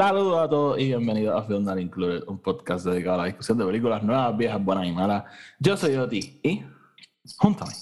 [0.00, 3.58] Saludos a todos y bienvenidos a Film Not Included, un podcast dedicado a la discusión
[3.58, 5.24] de películas nuevas, viejas, buenas y malas.
[5.58, 6.62] Yo soy Oti y
[7.36, 7.74] junto a mí.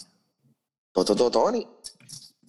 [0.90, 1.64] Toto Tony.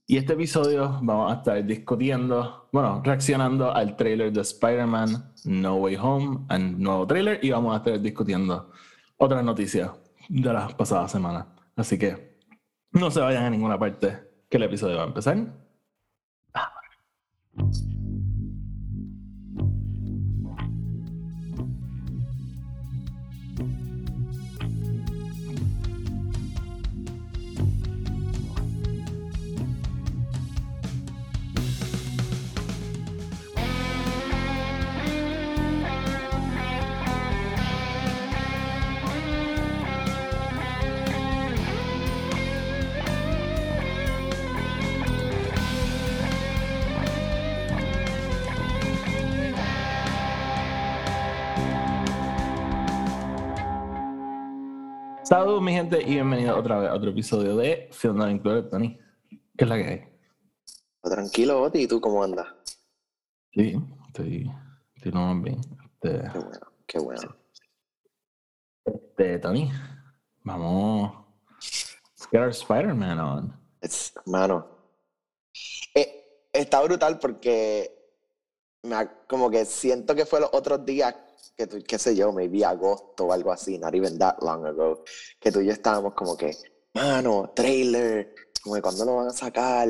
[0.07, 5.97] Y este episodio vamos a estar discutiendo, bueno, reaccionando al trailer de Spider-Man No Way
[5.97, 8.71] Home, el nuevo trailer, y vamos a estar discutiendo
[9.17, 9.91] otras noticias
[10.29, 11.45] de las pasadas semanas.
[11.75, 12.39] Así que
[12.93, 14.17] no se vayan a ninguna parte,
[14.49, 15.38] que el episodio va a empezar.
[16.55, 16.73] Ah.
[55.30, 58.97] Saludos, mi gente, y bienvenidos otra vez a otro episodio de Not Included, Tony.
[59.30, 60.03] ¿Qué es la que hay?
[61.03, 62.47] Tranquilo, Oti, ¿y tú cómo andas?
[63.53, 63.75] Sí,
[64.08, 64.52] estoy,
[64.95, 65.59] estoy muy bien.
[65.94, 67.36] Este, Qué bueno, qué bueno.
[68.86, 69.71] este, Tony,
[70.44, 71.11] vamos.
[71.59, 73.59] Let's get our Spider-Man on.
[73.81, 74.67] Es, mano.
[75.93, 77.95] eh, está brutal porque
[78.83, 81.16] me ha- como que siento que fue los otros días
[81.59, 85.03] que tú, qué sé yo, maybe agosto o algo así, not even that long ago,
[85.41, 86.55] que tú y yo estábamos como que,
[86.93, 89.89] mano, trailer, como que cuándo lo van a sacar.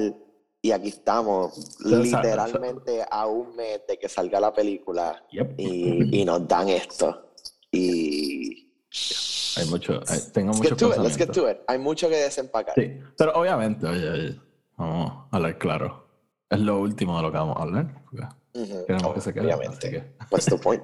[0.62, 5.54] Y aquí estamos, literalmente a un mes de que salga la película Yep.
[5.60, 7.34] y, y nos dan esto.
[7.72, 8.68] Y.
[9.58, 11.58] Hay mucho, hay- tengo Let's mucho get to it, let's get to it.
[11.68, 12.74] Hay mucho que desempacar.
[12.76, 14.42] Sí, pero obviamente, oye, oye,
[14.76, 16.08] vamos a hablar claro.
[16.50, 18.04] Es lo último de lo que vamos a hablar.
[18.04, 18.26] porque
[18.56, 19.54] Ujú, Queremos que se quede.
[19.54, 19.92] Obviamente.
[19.92, 20.82] que, What's the point?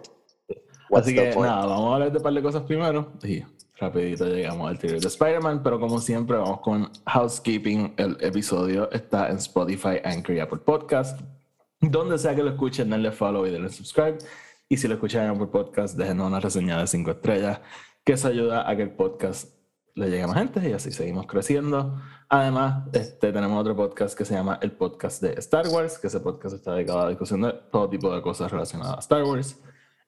[0.90, 3.12] What's así que nada, vamos a hablar de un par de cosas primero.
[3.24, 3.44] Y
[3.78, 7.94] rapidito llegamos al trailer de Spider-Man, pero como siempre vamos con housekeeping.
[7.98, 11.20] El episodio está en Spotify, Anchor y Apple Podcast.
[11.82, 14.18] Donde sea que lo escuchen, denle follow y denle subscribe.
[14.68, 17.60] Y si lo escuchan en Apple Podcast, déjenos una reseña de 5 estrellas,
[18.04, 19.54] que eso ayuda a que el podcast
[19.96, 22.02] le llegue a más gente y así seguimos creciendo.
[22.28, 26.20] Además, este, tenemos otro podcast que se llama el podcast de Star Wars, que ese
[26.20, 29.60] podcast está dedicado a la discusión de todo tipo de cosas relacionadas a Star Wars.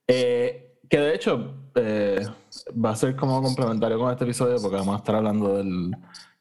[0.07, 2.25] Eh, que de hecho eh,
[2.73, 5.95] va a ser como complementario con este episodio porque vamos a estar hablando del,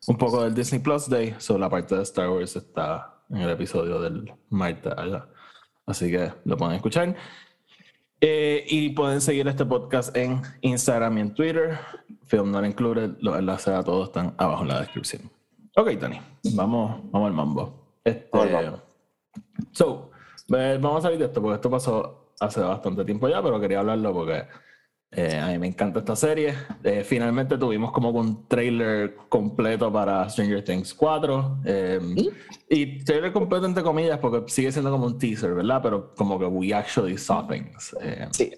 [0.07, 1.35] un poco del Disney Plus Day.
[1.39, 5.27] So, la parte de Star Wars está en el episodio del martes allá.
[5.87, 7.15] Así que lo pueden escuchar.
[8.21, 11.79] Eh, y pueden seguir este podcast en Instagram y en Twitter.
[12.25, 13.17] Film Not Included.
[13.21, 15.31] Los enlaces a todos están abajo en la descripción.
[15.77, 16.21] Ok, Tony.
[16.55, 18.01] Vamos, vamos al mambo.
[18.05, 18.31] Este.
[19.73, 20.11] So,
[20.57, 23.81] eh, vamos a salir de esto porque esto pasó hace bastante tiempo ya, pero quería
[23.81, 24.45] hablarlo porque
[25.13, 26.55] eh, a mí me encanta esta serie.
[26.85, 31.61] Eh, finalmente tuvimos como un trailer completo para Stranger Things 4.
[31.65, 32.01] eh,
[32.69, 35.81] y trailer completo entre comillas porque sigue siendo como un teaser, ¿verdad?
[35.83, 37.97] Pero como que we actually saw things.
[38.01, 38.29] eh.
[38.33, 38.53] Sí,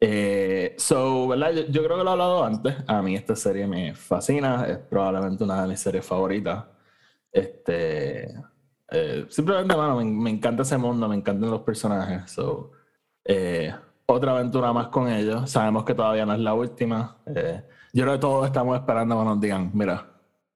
[0.00, 1.50] Eh, so, ¿verdad?
[1.52, 2.74] Yo, yo creo que lo he hablado antes.
[2.86, 4.64] A mí esta serie me fascina.
[4.68, 6.64] Es probablemente una de mis series favoritas.
[7.32, 8.28] Este,
[8.90, 12.30] eh, simplemente, mano, me, me encanta ese mundo, me encantan los personajes.
[12.30, 12.70] So,
[13.28, 13.72] eh,
[14.06, 15.50] otra aventura más con ellos.
[15.50, 17.18] Sabemos que todavía no es la última.
[17.26, 17.62] Eh,
[17.92, 20.06] yo creo que todos estamos esperando que nos digan, mira,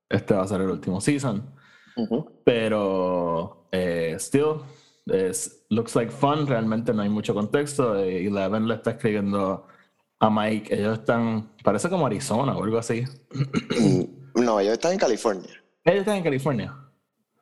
[0.09, 1.55] este va a ser el último season.
[2.45, 4.63] Pero eh, still,
[5.07, 6.47] es, looks like fun.
[6.47, 7.97] Realmente no hay mucho contexto.
[7.97, 9.67] Eleven le está escribiendo
[10.19, 10.75] a Mike.
[10.75, 13.05] Ellos están, parece como Arizona o algo así.
[13.79, 15.51] Mm, No, ellos están en California.
[15.85, 16.75] Ellos están en California.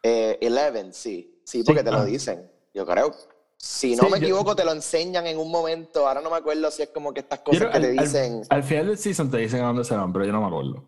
[0.03, 1.41] Eh, Eleven, sí.
[1.45, 1.93] Sí, porque te ah.
[1.93, 2.51] lo dicen.
[2.75, 3.13] Yo creo.
[3.63, 6.09] Si no Sí, me yo- equivoco, te lo enseñan en un momento.
[6.09, 7.97] Ahora no me acuerdo si es como que estas Yo cosas que al- te al-
[7.99, 8.43] dicen.
[8.49, 10.85] Al, final del season te dicen a dónde se van, pero yo no me acuerdo.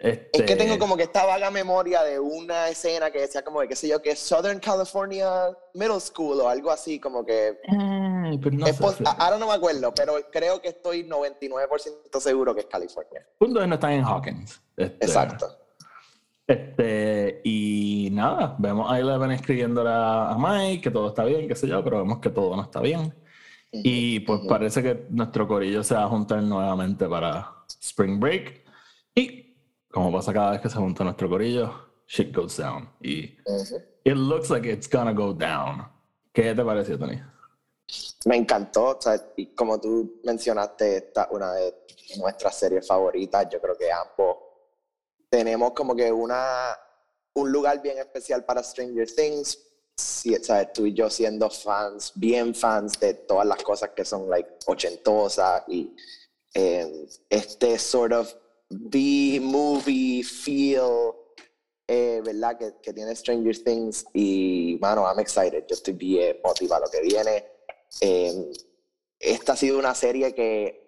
[0.00, 3.60] Este, Es que tengo como que esta vaga memoria de una escena que decía como
[3.60, 7.60] de, qué sé yo, que es Southern California Middle School o algo así, como que...
[7.68, 12.62] Ay, pero no sé, ahora no me acuerdo, pero creo que estoy 99% seguro que
[12.62, 13.24] es California.
[13.38, 14.60] Punto es que no están en Hawkins.
[14.76, 15.56] Este, Exacto.
[16.52, 21.66] Este, y nada, vemos a Eleven escribiéndole a Mike que todo está bien, qué sé
[21.66, 23.14] yo, pero vemos que todo no está bien.
[23.72, 28.66] Y pues parece que nuestro corillo se va a juntar nuevamente para Spring Break.
[29.14, 29.56] Y
[29.90, 31.72] como pasa cada vez que se junta nuestro corillo,
[32.06, 32.86] shit goes down.
[33.00, 33.38] Y
[34.04, 35.88] it looks like it's gonna go down.
[36.34, 37.18] ¿Qué te pareció, Tony?
[38.26, 39.18] Me encantó, o sea,
[39.56, 41.74] como tú mencionaste, esta una de
[42.18, 44.51] nuestras series favoritas, yo creo que ambos
[45.32, 46.76] tenemos como que una,
[47.32, 49.58] un lugar bien especial para Stranger Things,
[49.96, 50.74] sí, ¿sabes?
[50.74, 55.62] tú y yo siendo fans, bien fans de todas las cosas que son like ochentosas
[55.68, 55.96] y
[56.54, 58.34] eh, este sort of
[58.68, 61.14] B-movie feel,
[61.88, 62.58] eh, ¿verdad?
[62.58, 65.64] Que, que, tiene Stranger Things y, mano, I'm excited.
[65.66, 67.46] Yo estoy bien motivado a lo que viene.
[68.02, 68.52] Eh,
[69.18, 70.81] esta ha sido una serie que,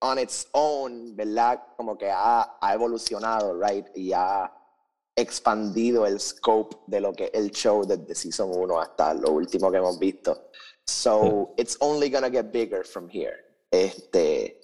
[0.00, 1.60] on its own, ¿verdad?
[1.76, 3.86] Como que ha, ha evolucionado, right?
[3.94, 4.52] Y ha
[5.16, 9.78] expandido el scope de lo que el show desde Season 1 hasta lo último que
[9.78, 10.50] hemos visto.
[10.86, 13.44] So, it's only gonna get bigger from here.
[13.70, 14.60] Este,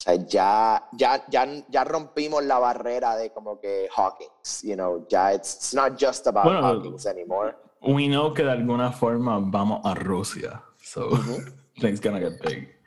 [0.00, 5.06] o sea, ya, ya, ya, ya rompimos la barrera de como que Hawkins, you know,
[5.08, 7.54] ya it's, it's not just about bueno, Hawkins anymore.
[7.82, 11.10] We know que de alguna forma vamos a Rusia, so
[11.80, 12.77] things gonna get big.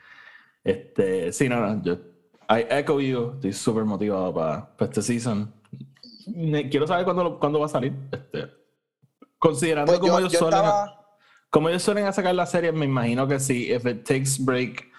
[0.63, 1.93] Este, sí, no, no, yo,
[2.49, 5.53] I echo you, estoy súper motivado para, para este season.
[6.69, 7.93] Quiero saber cuándo, cuándo va a salir.
[8.11, 8.49] Este,
[9.39, 10.61] considerando pues como ellos suelen,
[11.49, 14.91] como ellos suelen sacar la serie, me imagino que sí, if it takes break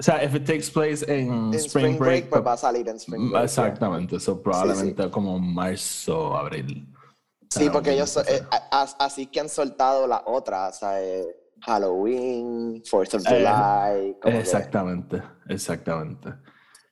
[0.00, 3.30] o sea, if it takes place en, Spring, Break, pues va a salir en Spring
[3.30, 3.44] Break.
[3.44, 6.88] Exactamente, eso probablemente como marzo, abril.
[7.50, 8.42] Sí, porque ellos, eh,
[8.98, 11.26] así que han soltado la otra, o sea, eh,
[11.66, 14.16] Halloween, Fourth of eh, July.
[14.24, 16.34] exactamente, exactamente.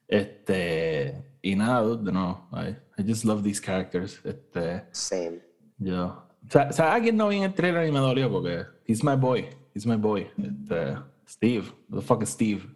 [0.07, 4.21] Este, y nada, nuevo, I, I, just love these characters.
[4.25, 5.41] Este, Same.
[5.79, 8.31] Yo, o sea, ¿sabes a quién no vi en el trailer y me dolió?
[8.31, 10.31] Porque he's my boy, he's my boy.
[10.39, 12.67] Este, Steve, the fuck is Steve?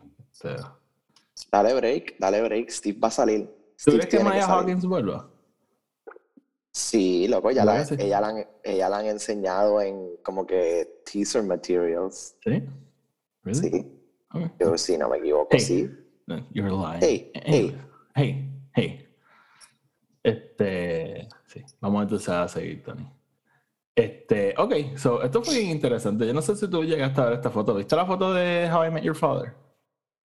[1.50, 2.70] Dale break, dale break.
[2.70, 3.48] Steve va a salir.
[3.84, 5.28] ¿Tú crees que Maya Hawkins vuelva?
[6.82, 11.44] Sí, loco, ya la, ella, la han, ella la han enseñado en como que teaser
[11.44, 12.34] materials.
[12.44, 12.62] ¿Sí?
[13.52, 13.98] Sí.
[14.58, 15.88] Yo, si no me equivoco, sí.
[16.52, 17.00] You're lying.
[17.00, 17.80] Hey, hey.
[18.14, 19.08] Hey, hey.
[20.22, 21.62] Este, sí.
[21.80, 23.08] Vamos entonces a seguir, Tony.
[23.94, 26.26] Este, ok, so, esto fue bien interesante.
[26.26, 27.74] Yo no sé si tú llegaste a ver esta foto.
[27.76, 29.54] ¿Viste la foto de How I Met Your Father?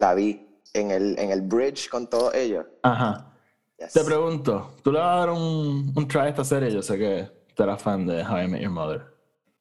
[0.00, 2.67] la vi en el, en el bridge con todos ellos.
[2.82, 3.29] Ajá.
[3.88, 6.70] Te pregunto, ¿tú le vas a dar un, un try a esta serie?
[6.70, 9.02] Yo sé que tú eras fan de How I Met Your Mother.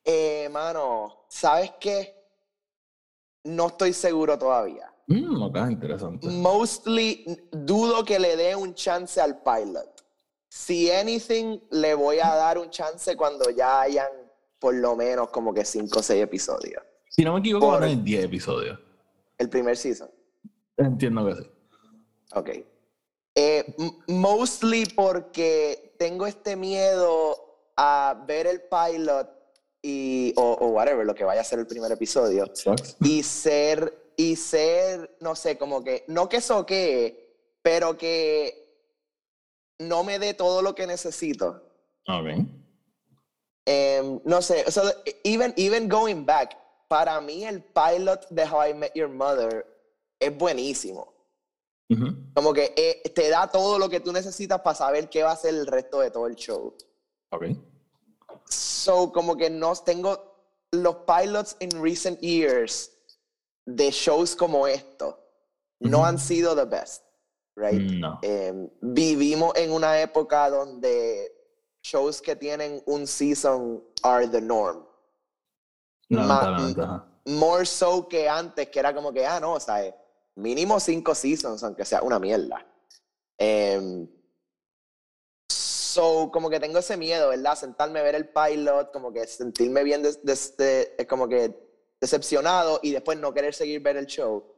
[0.04, 2.16] Eh, mano, ¿sabes qué?
[3.46, 4.94] No estoy seguro todavía.
[5.08, 6.28] Mm, ok, interesante.
[6.28, 10.04] Mostly, dudo que le dé un chance al pilot.
[10.50, 14.10] Si anything, le voy a dar un chance cuando ya hayan
[14.60, 16.84] por lo menos como que 5 o 6 episodios.
[17.08, 18.78] Si no me equivoco, van a 10 episodios.
[19.38, 20.10] El primer season.
[20.76, 21.50] Entiendo que sí.
[22.36, 22.50] Ok.
[23.42, 23.74] Eh,
[24.08, 29.30] mostly porque tengo este miedo a ver el pilot
[29.82, 32.52] y, o, whatever, lo que vaya a ser el primer episodio.
[33.00, 38.76] Y ser, y ser, no sé, como que, no que soquee, pero que
[39.78, 41.64] no me dé todo lo que necesito.
[42.10, 42.46] Ok.
[43.66, 44.66] Em, no sé,
[45.24, 46.58] even, even going back,
[46.90, 49.66] para mí el pilot de How I Met Your Mother
[50.20, 51.19] es buenísimo.
[52.36, 55.36] Como que eh, te da todo lo que tú necesitas para saber qué va a
[55.36, 56.76] ser el resto de todo el show.
[57.32, 57.46] Ok.
[58.46, 60.30] So, como que no tengo
[60.72, 62.92] los pilots in recent years
[63.66, 65.20] de shows como esto
[65.80, 67.04] no han sido the best,
[67.56, 67.82] right?
[67.82, 68.20] No.
[68.22, 71.32] Em, vivimos en una época donde
[71.82, 74.86] shows que tienen un season are the norm.
[76.10, 79.96] No, more so que antes, que era como que, ah, no, o sea,
[80.40, 82.66] mínimo cinco seasons, aunque sea una mierda.
[83.38, 84.08] Em,
[85.50, 87.56] so, como que tengo ese miedo, ¿verdad?
[87.56, 91.56] Sentarme a ver el pilot, como que sentirme bien, de, como que
[92.02, 94.56] decepcionado y después no querer seguir ver el show.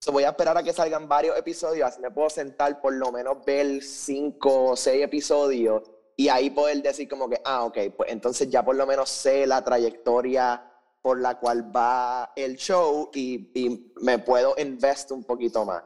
[0.00, 3.12] So, voy a esperar a que salgan varios episodios, así me puedo sentar por lo
[3.12, 5.82] menos ver cinco o seis episodios
[6.16, 9.46] y ahí poder decir como que, ah, ok, pues entonces ya por lo menos sé
[9.46, 10.69] la trayectoria
[11.02, 15.82] por la cual va el show y, me puedo invest un poquito más.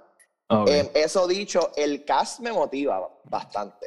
[0.66, 3.86] Em, eso dicho, el cast me motiva bastante.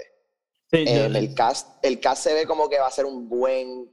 [0.71, 3.89] Em, el, cast, el cast se ve como que va a ser un buen,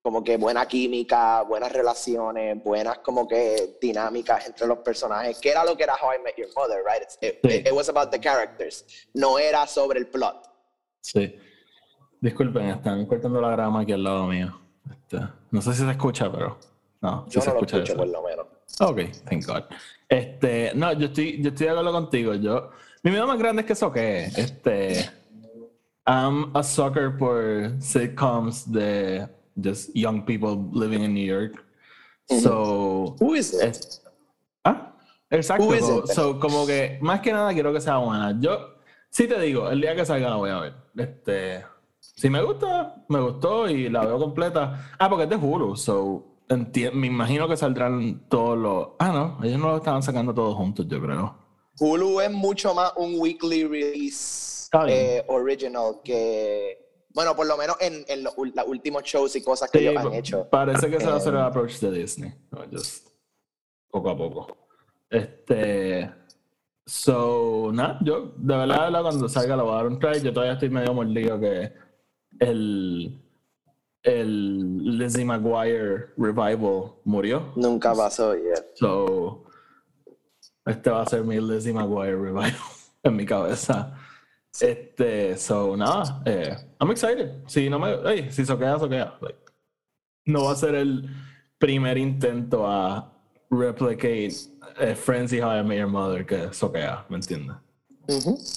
[0.00, 5.64] como que buena química, buenas relaciones, buenas como que dinámicas entre los personajes, que era
[5.64, 7.02] lo que era How I Met Your Mother, right?
[7.20, 10.50] It, was about the characters, no era sobre el plot.
[11.00, 11.36] Sí.
[12.20, 14.58] Disculpen, están cortando la grama aquí al lado mío.
[14.90, 15.18] Este,
[15.50, 16.58] no sé si se escucha, pero
[17.04, 18.46] no, yo no lo escucho por lo menos.
[18.80, 19.64] Ok, thank God.
[20.08, 22.34] Este, no, yo estoy, yo estoy de acuerdo contigo.
[22.34, 22.70] Yo,
[23.02, 25.10] mi miedo más grande es que eso que este,
[26.06, 29.28] I'm a sucker por sitcoms de
[29.62, 31.62] just young people living in New York.
[32.40, 33.84] So, Who is it?
[34.64, 34.94] ¿Ah?
[35.28, 36.06] Exacto.
[36.06, 38.34] So, como que más que nada quiero que sea buena.
[38.40, 38.78] Yo
[39.10, 40.74] sí te digo, el día que salga la voy a ver.
[40.96, 41.64] Este,
[42.00, 44.94] Si me gusta, me gustó y la veo completa.
[44.98, 48.88] Ah, porque es de Hulu, so me imagino que saldrán todos los.
[48.98, 51.38] Ah, no, ellos no lo estaban sacando todos juntos, yo creo.
[51.78, 56.78] Hulu es mucho más un weekly release eh, original que.
[57.14, 58.34] Bueno, por lo menos en, en los,
[58.66, 60.48] últimos shows y cosas que ellos han hecho.
[60.50, 62.32] Parece que se va a hacer el eh, approach de Disney.
[62.72, 63.08] just
[63.90, 64.56] poco a poco.
[65.08, 66.12] Este.
[66.86, 70.20] So, nada, yo de verdad, cuando salga lo voy a dar un try.
[70.20, 71.72] Yo todavía estoy medio mordido que
[72.40, 73.23] el
[74.04, 77.52] el Lizzie McGuire revival murió.
[77.56, 78.62] Nunca pasó, yeah.
[78.74, 79.44] So,
[80.66, 82.52] este va a ser mi Lizzie McGuire revival
[83.02, 83.96] en mi cabeza.
[84.60, 87.42] Este, so, nada, eh, I'm excited.
[87.48, 89.18] Si no me, hey, si soquea, soquea.
[89.20, 89.38] Like,
[90.26, 91.08] no va a ser el
[91.58, 93.10] primer intento a
[93.50, 94.34] replicate
[94.78, 97.56] eh, Friends y How I Met Your Mother que soquea, ¿me entiendes?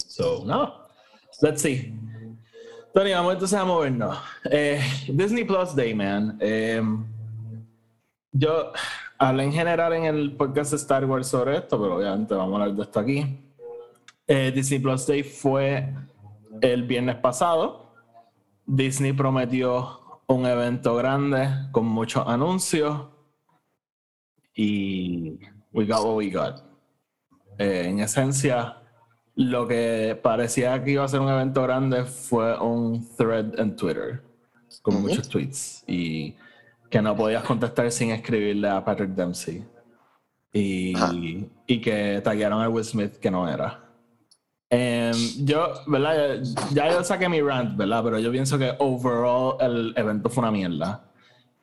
[0.08, 0.88] So, no.
[1.42, 1.94] Let's see.
[2.94, 4.18] Tony, vamos entonces a movernos.
[4.50, 6.38] Eh, Disney Plus Day, man.
[6.40, 6.82] Eh,
[8.32, 8.72] yo
[9.20, 12.64] hablé en general en el podcast de Star Wars sobre esto, pero obviamente vamos a
[12.64, 13.40] hablar de esto aquí.
[14.26, 15.94] Eh, Disney Plus Day fue
[16.62, 17.94] el viernes pasado.
[18.66, 23.08] Disney prometió un evento grande con muchos anuncios
[24.56, 25.40] y
[25.72, 26.64] we got what we got.
[27.60, 28.78] en esencia,
[29.38, 34.24] lo que parecía que iba a ser un evento grande fue un thread en Twitter,
[34.82, 36.36] con muchos tweets, y
[36.90, 39.64] que no podías contestar sin escribirle a Patrick Dempsey.
[40.52, 40.96] Y,
[41.68, 43.88] y que tallaron a Will Smith que no era.
[44.72, 45.16] Em,
[45.46, 46.42] yo, ¿verdad?
[46.74, 48.04] Ya yo saqué mi rant, ¿verdad?
[48.04, 51.12] Pero yo pienso que overall el evento fue una mierda.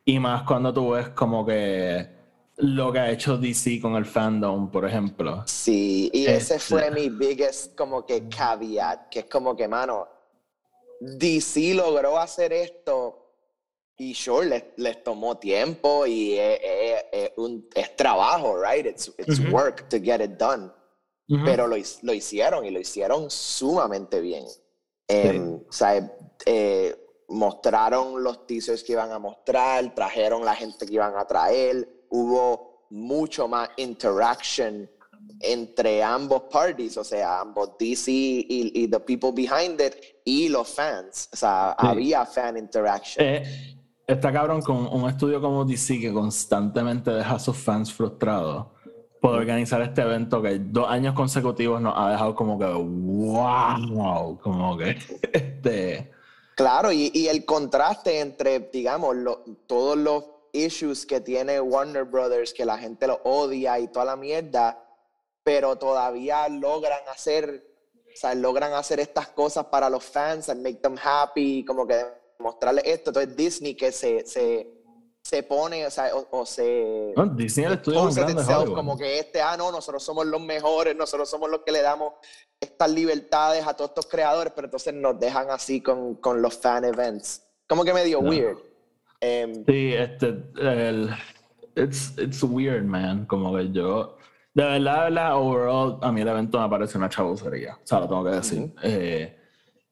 [0.04, 2.08] Y más cuando tú ves como que
[2.56, 5.42] lo que ha hecho DC con el fandom, por ejemplo.
[5.46, 10.08] Sí, y ese este fue mi biggest como que caveat, que es como que, mano,
[11.00, 13.24] DC logró hacer esto
[13.96, 18.86] y sure, les, les tomó tiempo y es, un, es trabajo, right?
[18.86, 20.72] It's, it's work to get it done.
[21.44, 24.44] Pero lo, lo, hicieron y lo hicieron sumamente bien.
[25.08, 26.12] Em, o sea,
[26.44, 26.94] eh,
[27.28, 32.86] mostraron los teasers que iban a mostrar, trajeron la gente que iban a traer, hubo
[32.90, 34.88] mucho más interaction
[35.40, 39.94] entre ambos parties, o sea, ambos DC y, y, the people behind it
[40.24, 41.28] y los fans.
[41.32, 43.26] O sea, había fan interaction.
[43.26, 43.42] Eh,
[44.06, 48.66] está cabrón con un estudio como DC que constantemente deja a sus fans frustrados
[49.20, 54.76] por organizar este evento que dos años consecutivos nos ha dejado como que wow, como
[54.76, 54.96] que
[55.32, 56.12] este...
[56.54, 59.16] Claro, y, y el contraste entre, digamos,
[59.66, 64.16] todos los issues que tiene Warner Brothers, que la gente lo odia y toda la
[64.16, 64.82] mierda,
[65.42, 70.80] pero todavía logran hacer, o sea, logran hacer estas cosas para los fans and make
[70.80, 72.02] them happy, como que
[72.38, 73.10] mostrarles esto.
[73.10, 74.66] Entonces Disney que se, se,
[75.22, 77.12] se pone, o sea, o, se...
[77.34, 81.60] Disney el estudio Como que este, ah, no, nosotros somos los mejores, nosotros somos los
[81.60, 82.14] que le damos
[82.60, 86.84] estas libertades a todos estos creadores, pero entonces nos dejan así con, con los fan
[86.84, 87.42] events.
[87.66, 88.73] Como que medio weird.
[89.24, 91.10] Em, sí, este, el,
[91.76, 93.24] it's, it's weird, man.
[93.26, 94.16] Como que yo,
[94.52, 97.74] de verdad, la overall, a mí el evento me parece una chabucería.
[97.74, 98.74] O sea, lo tengo que decir.
[98.82, 99.38] Eh,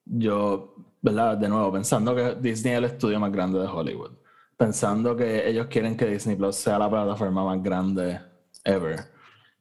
[0.04, 1.38] yo, ¿verdad?
[1.38, 4.12] De nuevo, pensando que Disney es el estudio más grande de Hollywood.
[4.56, 8.20] Pensando que ellos quieren que Disney Plus sea la plataforma más grande
[8.64, 9.00] ever.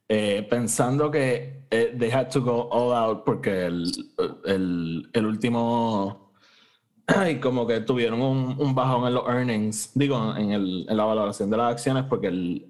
[0.08, 3.90] Eh, pensando que eh, they had to go all out porque el,
[4.44, 6.31] el, el último
[7.30, 11.04] y como que tuvieron un, un, bajón en los earnings, digo, en, el, en la
[11.04, 12.68] valoración de las acciones, porque el,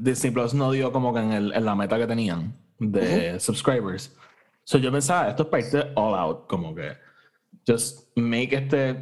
[0.00, 4.16] Disney Plus no dio como que en, el, en la meta que tenían de subscribers.
[4.62, 6.92] So yo pensaba, esto es parte all out, como que
[7.66, 8.96] just make este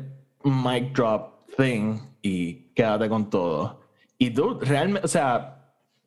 [0.44, 3.80] mic drop thing y quédate con todo.
[4.18, 5.62] Y tú, realmente, o sea,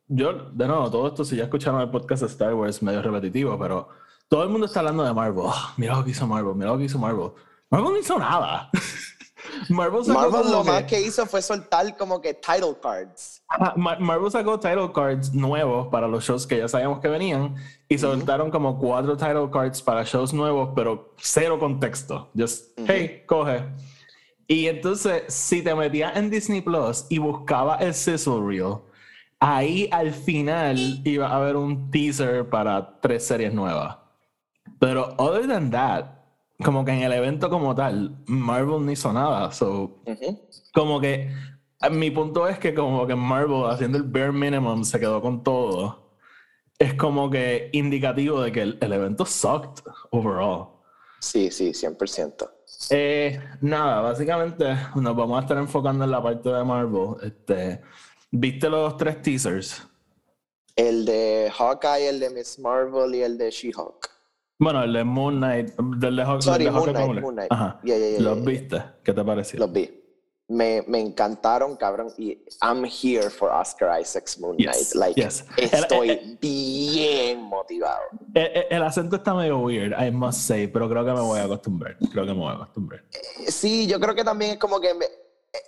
[0.07, 3.57] yo, de nuevo, todo esto, si ya escucharon el podcast de Star Wars, medio repetitivo,
[3.60, 3.89] pero
[4.27, 5.45] todo el mundo está hablando de Marvel.
[5.48, 7.31] Oh, mira lo que hizo Marvel, mira lo que hizo Marvel.
[7.69, 8.69] Marvel no hizo nada.
[9.69, 13.43] Marvel, Marvel lo más que hizo fue soltar como que title cards.
[13.75, 17.55] Marvel sacó title cards nuevos para los shows que ya sabíamos que venían
[17.88, 22.29] y soltaron como cuatro title cards para shows nuevos, pero cero contexto.
[22.38, 23.63] Just, hey, coge.
[24.48, 28.77] Y entonces, si te metías en Disney Plus y buscaba el sizzle reel,
[29.39, 33.98] ahí al final iba a haber un teaser para tres series nuevas.
[34.79, 36.05] Pero other than that,
[36.64, 39.52] como que en el evento como tal, Marvel no hizo nada.
[39.52, 40.00] So,
[40.74, 41.30] como que
[41.92, 46.14] mi punto es que como que Marvel haciendo el bare minimum se quedó con todo.
[46.78, 50.68] Es como que indicativo de que el, evento sucked overall.
[51.20, 52.50] Sí, sí, 100%.
[52.90, 57.16] Eh, nada, básicamente nos vamos a estar enfocando en la parte de Marvel.
[57.24, 57.82] Este,
[58.32, 59.88] ¿Viste los tres teasers?
[60.76, 64.14] El de Hawkeye, el de Miss Marvel y el de She-Hulk.
[64.58, 67.52] Bueno, el de Moon Knight, del de, Sorry, de Moon Knight, Moon Knight.
[67.52, 67.80] Ajá.
[67.84, 68.82] Yeah, yeah, yeah, ¿Los viste?
[69.04, 69.60] ¿Qué te pareció?
[69.60, 70.02] Los vi.
[70.48, 72.14] Me, me encantaron, cabrón.
[72.18, 75.16] Y I'm here for Oscar Isaac's Moon Yes, Knight.
[75.18, 75.44] Like, yes.
[75.58, 78.02] El- estoy eh, bien motivado.
[78.34, 81.98] El, acento está medio weird, I must say, pero creo que me voy a acostumbrar.
[82.12, 83.04] Creo que me voy a acostumbrar.
[83.12, 85.64] Eh, Sí, yo creo que también es como que me- eh,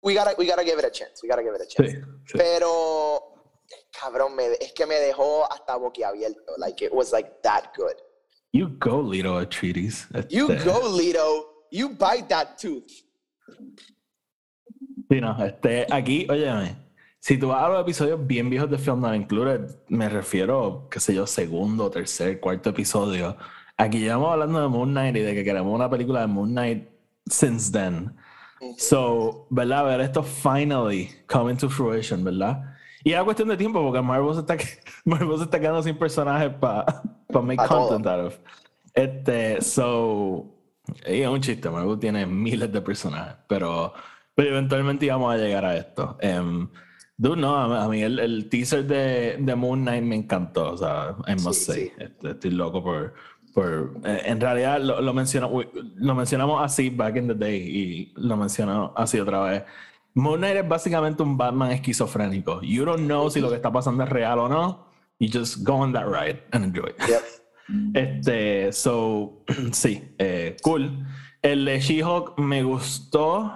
[0.00, 1.14] we gotta, we gotta give it a chance.
[1.22, 1.90] We gotta give it a chance.
[1.96, 2.38] Sí, sí.
[2.38, 3.27] Pero,
[4.00, 6.52] cabrón, me, es que me dejó hasta boquiabierto.
[6.58, 7.94] Like, it was like that good.
[8.52, 10.06] You go, Lito Atreides.
[10.30, 11.44] You Este, go, Lito.
[11.70, 12.90] You bite that tooth.
[15.10, 16.76] Sí, no, este, aquí, óyeme,
[17.20, 21.00] si tú vas a los episodios bien viejos de Film Not Included, me refiero, qué
[21.00, 23.36] sé yo, segundo, tercer, cuarto episodio.
[23.76, 26.88] Aquí llevamos hablando de Moon Knight y de que queremos una película de Moon Knight
[27.26, 28.14] since then.
[28.76, 29.84] So, ¿verdad?
[29.84, 32.76] Ver esto finally coming to fruition, ¿verdad?
[33.08, 34.56] Y era cuestión de tiempo porque Marvel se está,
[35.06, 36.84] Marvel se está quedando sin personajes para
[37.42, 37.88] make Pa' todo.
[37.88, 38.38] content out of.
[38.92, 40.44] Este, so,
[41.06, 43.94] es un chiste, Marvel tiene miles de personajes, pero,
[44.34, 46.18] pero eventualmente íbamos a llegar a esto.
[46.20, 46.68] Em,
[47.16, 51.16] dude, no, a, mí- el, el teaser de, de Moon Knight me encantó, o sea,
[51.26, 51.92] I must Sí, say, sí.
[51.98, 53.14] este, estoy loco por...
[53.54, 58.12] por eh, en realidad lo, lo, uy, lo mencionamos así back in the day y
[58.16, 59.62] lo menciono así otra vez.
[60.18, 62.60] Moon Knight es básicamente un Batman esquizofrénico.
[62.62, 64.88] You don't know si lo que está pasando es real o no.
[65.20, 66.90] You just go on that ride and enjoy.
[66.90, 66.96] it.
[67.08, 67.22] Yep.
[67.94, 71.06] Este, so, sí, eh, cool.
[71.42, 73.54] El de She-Hulk me gustó.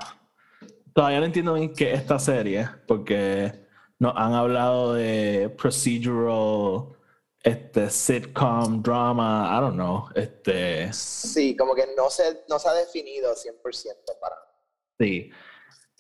[0.95, 3.53] Todavía no entiendo bien qué es esta serie, porque
[3.99, 6.95] nos han hablado de procedural,
[7.43, 10.05] este, sitcom, drama, I don't know.
[10.15, 14.37] Este, Sí, como que no se, no se ha definido 100% para
[15.01, 15.31] sí.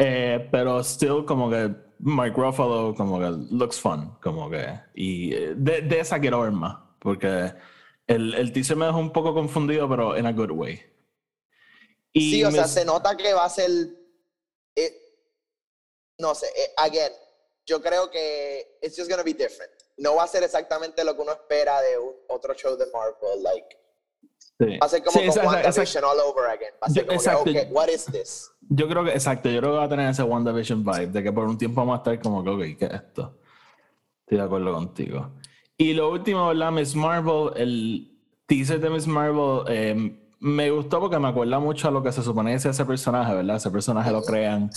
[0.05, 4.67] Eh, pero still, como que Mark Ruffalo, como que looks fun, como que.
[4.95, 7.53] Y eh, de, de esa quiero ver más, porque
[8.09, 10.81] el, el teaser me dejó un poco confundido, pero in a good way.
[12.12, 13.71] Y Sí, o me- sea, se nota que va a ser.
[14.75, 14.93] eh,
[16.19, 17.12] no sé, eh, again,
[17.65, 19.71] yo creo que it's just gonna be different.
[19.99, 23.41] No va a ser exactamente lo que uno espera de un- otro show de Marvel.
[23.43, 23.77] Like,
[24.59, 24.79] sí.
[24.81, 26.73] va a ser como Sí, con WandaVision all over again.
[26.83, 27.45] Va a ser Yo- como exacto.
[27.45, 28.51] que, okay, what is this?
[28.69, 31.33] Yo creo que, exacto, yo creo que va a tener ese WandaVision vibe, de que
[31.33, 33.39] por un tiempo vamos a estar como que, ok, ¿qué es esto?
[34.21, 35.31] Estoy de acuerdo contigo.
[35.77, 36.71] Y lo último, ¿verdad?
[36.73, 41.91] Miss Marvel, el teaser de Miss Marvel, eh, me gustó porque me acuerda mucho a
[41.91, 43.57] lo que se supone que es ese personaje, ¿verdad?
[43.57, 44.71] Ese personaje lo crean.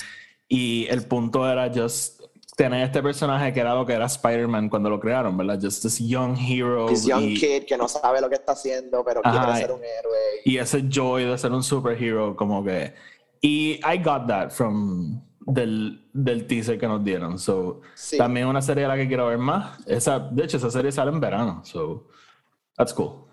[0.48, 2.15] Y el punto era just
[2.56, 5.60] tener este personaje que era lo que era Spider-Man cuando lo crearon, ¿verdad?
[5.62, 6.88] Just this young hero.
[6.88, 9.72] This young y- kid que no sabe lo que está haciendo, pero Ajá, quiere ser
[9.74, 10.18] un héroe.
[10.46, 12.94] y ese joy de ser un superhero como que
[13.42, 18.18] y I got that from del, del teaser que nos dieron so Sí.
[18.18, 21.12] también una serie a la que quiero ver más esa de hecho esa serie sale
[21.12, 22.08] en verano so
[22.76, 23.26] that's cool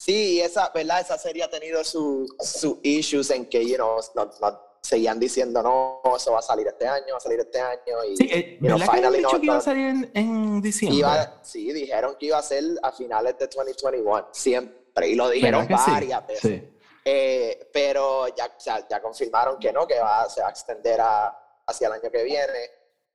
[0.00, 1.00] Sí, esa, ¿verdad?
[1.00, 5.62] Esa serie ha tenido sus su issues en que, you know, no, no- seguían diciendo,
[5.62, 8.04] no, eso va a salir este año, va a salir este año.
[8.08, 10.10] Y, sí eh, you know, ¿verdad que habían dicho no- que iba a salir en,
[10.14, 15.14] en diciembre iba- sí, dijeron que iba a ser a finales de 2021, siempre, y
[15.14, 16.40] lo dijeron varias veces.
[16.62, 18.54] sí Eh, pero ya,
[18.88, 21.28] ya confirmaron que no, que va, se va a extender a,
[21.66, 22.70] hacia el año que viene.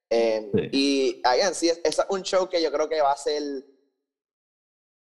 [0.10, 0.70] Eh, Sí.
[0.72, 3.42] Y, again, sí, es, es un show que yo creo que va a ser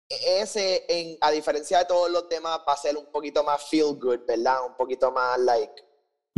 [0.08, 3.94] ese, en, a diferencia de todos los demás, va a ser un poquito más feel
[4.00, 4.64] good, ¿verdad?
[4.66, 5.82] Un poquito más, like,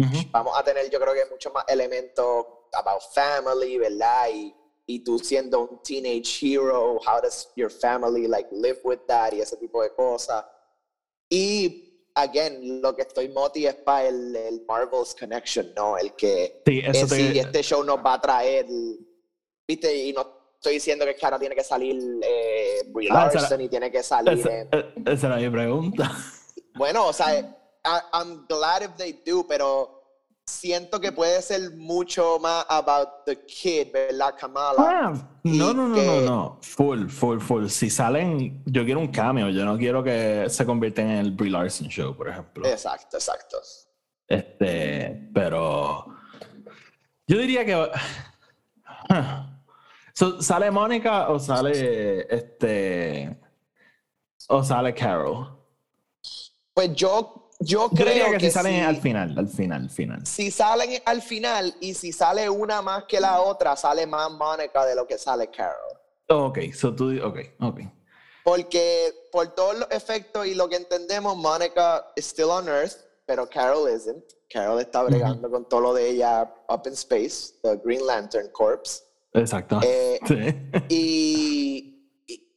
[0.00, 0.18] Ujú.
[0.30, 4.28] vamos a tener, yo creo que mucho más elementos about family, ¿verdad?
[4.32, 4.54] Y,
[4.86, 9.40] y tú siendo un teenage hero, how does your family, like, live with that y
[9.40, 10.44] ese tipo de cosas.
[11.28, 15.96] Y, again, lo que estoy moti es para el, el Marvel's Connection, ¿no?
[15.96, 18.66] El que sí eso en te- este show nos va a traer,
[19.66, 19.94] ¿viste?
[19.94, 23.90] Y no estoy diciendo que ahora tiene que salir eh, Brie Ah, Larson y tiene
[23.90, 26.10] que salir esa, en- eh, esa era mi pregunta
[26.74, 29.96] Bueno, o sea, I- I'm glad if they do, pero
[30.46, 34.76] siento que puede ser mucho más about the kid, ¿verdad, Kamala?
[34.78, 35.12] Ah,
[35.44, 36.58] no, no, no, que- no, no.
[36.62, 37.66] Full, full, full.
[37.68, 39.48] Si salen, yo quiero un cameo.
[39.50, 42.66] Yo no quiero que se convierta en el Brie Larson show, por ejemplo.
[42.66, 43.58] Exacto, exacto.
[44.28, 46.06] Este, pero
[47.26, 47.90] yo diría que
[50.14, 53.40] So, sale Mónica o sale este
[54.48, 55.56] o sale Carol.
[56.74, 60.26] Pues yo, yo creo que, que, si salen si, al final, al final, al final.
[60.26, 64.84] si salen al final y si sale una más que la otra, sale más Mónica
[64.86, 66.00] de lo que sale Carol.
[66.28, 67.80] Ok, so tú, ok, ok.
[68.44, 72.96] Porque por todos los efectos y lo que entendemos, Monica is still on Earth,
[73.26, 74.24] pero Carol isn't.
[74.48, 79.04] Carol está bregando con todo lo de ella up in space, the Green Lantern Corps.
[79.34, 79.80] Exacto.
[79.82, 80.34] Eh, sí.
[80.88, 82.48] y, y,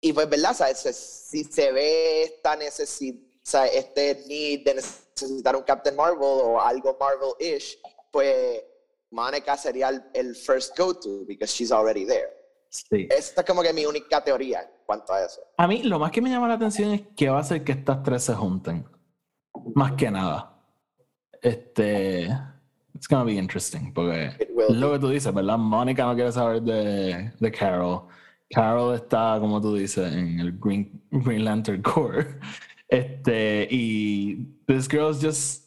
[0.00, 0.54] y, pues, ¿verdad?
[0.54, 7.78] Si se ve esta necesidad, este need de necesitar un Captain Marvel o algo Marvel-ish,
[8.10, 8.62] pues
[9.10, 12.28] Monica sería el, el first go-to because she's already there.
[12.68, 13.08] Sí.
[13.10, 15.40] Esta es como que mi única teoría en cuanto a eso.
[15.56, 17.72] A mí lo más que me llama la atención es que va a hacer que
[17.72, 18.86] estas tres se junten.
[19.74, 20.54] Más que nada.
[21.40, 22.28] Este.
[22.94, 23.92] It's gonna be interesting.
[23.94, 24.36] Porque
[24.70, 25.56] lo que tú dices, ¿verdad?
[25.56, 28.08] Mónica no quiere saber de, de Carol.
[28.50, 32.26] Carol está, como tú dices, en el Green, Green Lantern Corps.
[32.90, 35.64] Este, y this girl's just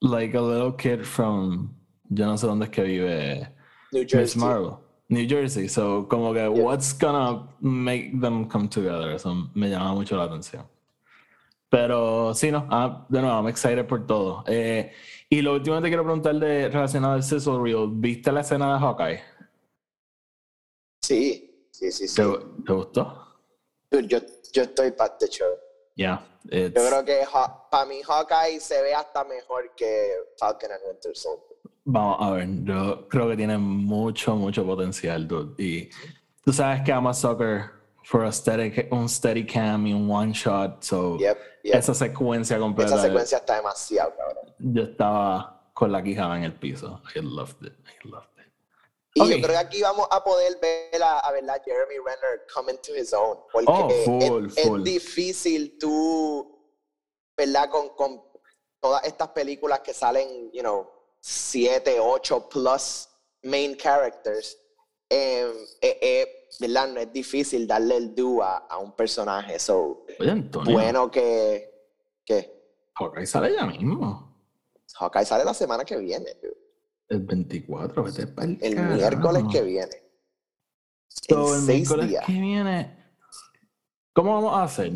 [0.00, 1.74] like a little kid from,
[2.08, 3.48] yo no sé dónde es que vive
[3.92, 4.40] New Miss Jersey.
[4.40, 4.78] Marvel.
[5.08, 5.68] New Jersey.
[5.68, 6.48] So, como que, Yeah.
[6.50, 9.10] what's gonna make them come together?
[9.10, 10.64] Eso me llama mucho la atención.
[11.68, 14.42] Pero sí, no, ah, de nuevo, I'm excited por todo.
[14.48, 14.90] Eh,
[15.28, 18.72] y lo último que te quiero preguntar de, relacionado al Sizzle Reel, ¿viste la escena
[18.74, 19.20] de Hawkeye?
[21.00, 22.16] Sí, sí, sí, sí.
[22.22, 23.26] ¿Te, te gustó?
[23.90, 24.18] Dude, yo,
[24.52, 25.46] yo estoy para the show.
[26.00, 26.24] Yeah.
[26.44, 27.26] Yo creo que
[27.70, 31.58] para mí Hawkeye se ve hasta mejor que Falcon and Winter Soldier.
[31.84, 35.62] Vamos a ver, yo creo que tiene mucho, mucho potencial, dude.
[35.62, 35.90] Y
[36.42, 37.72] tú sabes que I'm a sucker
[38.04, 41.74] for a steady, un steady cam y un one shot, so Yep, yep.
[41.74, 42.94] esa secuencia completa.
[42.94, 44.54] Esa secuencia está demasiado, cabrón.
[44.58, 47.02] Yo estaba con la quijada en el piso.
[47.14, 47.74] I loved it.
[47.86, 48.29] I loved it.
[49.14, 52.72] Y yo creo que aquí vamos a poder ver a, a verdad, Jeremy Renner come
[52.72, 53.38] into his own.
[53.52, 56.56] Porque Oh, full, es, difícil tú,
[57.36, 57.68] ¿verdad?
[57.70, 58.22] Con, con
[58.80, 60.88] todas estas películas que salen, you know,
[61.20, 63.08] siete, ocho plus
[63.42, 64.56] main characters,
[65.08, 66.88] eh, eh, eh, ¿verdad?
[66.88, 69.58] No es difícil darle el do a, a un personaje.
[69.58, 70.72] So, Oye, Antonio.
[70.72, 71.68] bueno que,
[72.24, 72.60] que
[72.94, 74.36] Hawkeye sale ya mismo.
[74.94, 76.56] Hawkeye sale la semana que viene, dude.
[77.10, 78.94] El 24, vete pa'l el carajo.
[78.94, 79.96] miércoles que viene.
[81.08, 82.24] So, el seis miércoles días.
[82.24, 83.12] que viene.
[84.12, 84.92] ¿Cómo vamos a hacer?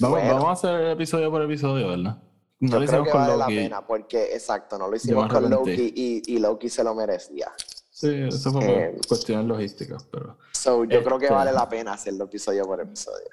[0.00, 0.34] Vamos, Bueno.
[0.34, 2.20] vamos a hacer episodio por episodio, ¿verdad?
[2.60, 3.54] No Yo lo creo que con vale Loki.
[3.54, 5.48] la pena porque, exacto, no lo hicimos con.
[5.48, 7.52] Loki y, y Loki se lo merecía.
[7.90, 10.36] Sí, eso fue Eh, cuestiones logísticas, pero.
[10.52, 13.28] So, yo creo que Este- vale la pena hacerlo episodio por episodio.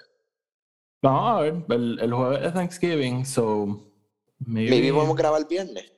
[1.01, 3.65] Vamos a ver, el, el jueves es Thanksgiving, so.
[4.39, 5.91] Maybe, Maybe podemos grabar el viernes.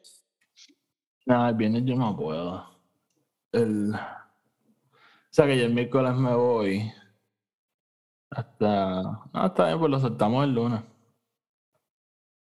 [1.28, 2.63] Nah, el viernes yo no puedo.
[3.52, 3.94] El...
[3.94, 3.98] O
[5.30, 6.92] sea que yo el miércoles me voy.
[8.32, 9.02] Hasta.
[9.34, 10.82] No, está bien, pues lo soltamos el lunes.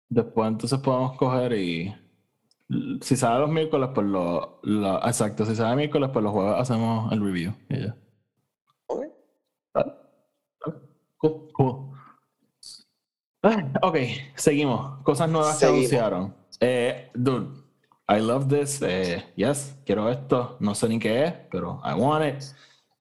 [0.10, 1.96] Después entonces podemos coger y.
[3.02, 7.12] Si sale los miércoles, pues lo, lo- Exacto, si sale miércoles, pues los jueves hacemos
[7.12, 7.54] el review.
[7.70, 7.96] Y ya.
[8.88, 9.02] ¿ok?
[9.74, 9.94] Vale.
[10.66, 10.80] Vale.
[11.18, 11.90] Cool, cool.
[13.42, 13.98] Ah, Ok,
[14.36, 15.02] seguimos.
[15.04, 15.90] Cosas nuevas Seguimos.
[15.90, 16.36] que anunciaron.
[16.60, 17.59] Eh, dude,
[18.10, 18.82] I love this.
[18.82, 20.58] Eh, yes, quiero esto.
[20.60, 22.44] No sé ni qué es, pero I want it.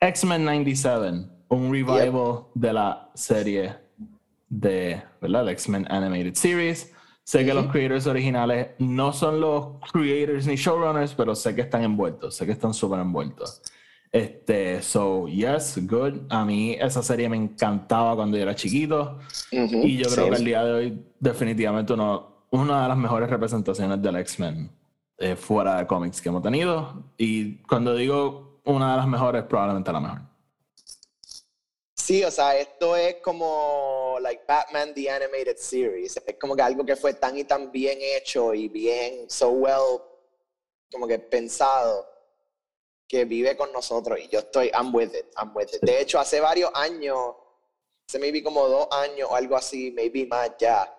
[0.00, 3.74] X-Men 97, un revival de la serie
[4.50, 5.48] de, ¿verdad?
[5.48, 6.92] X-Men Animated Series.
[7.24, 11.84] Sé que los creators originales no son los creators ni showrunners, pero sé que están
[11.84, 13.62] envueltos, sé que están súper envueltos.
[14.12, 16.20] Este, so, yes, good.
[16.28, 19.18] A mí esa serie me encantaba cuando yo era chiquito.
[19.50, 20.30] Y yo creo sí.
[20.30, 24.77] que al día de hoy, definitivamente, uno, una de las mejores representaciones del X-Men
[25.18, 27.04] eh, fuera de cómics que hemos tenido.
[27.16, 30.20] Y cuando digo una de las mejores, probablemente la mejor.
[31.94, 36.16] Sí, o sea, esto es como like Batman the Animated Series.
[36.16, 40.00] Es como que algo que fue tan y tan bien hecho y bien, so well,
[40.90, 42.06] como que pensado,
[43.06, 44.18] que vive con nosotros.
[44.20, 45.82] Y yo estoy, I'm with it, I'm with it.
[45.82, 47.34] De hecho, hace varios años,
[48.08, 50.90] hace maybe como dos años o algo así, maybe más ya,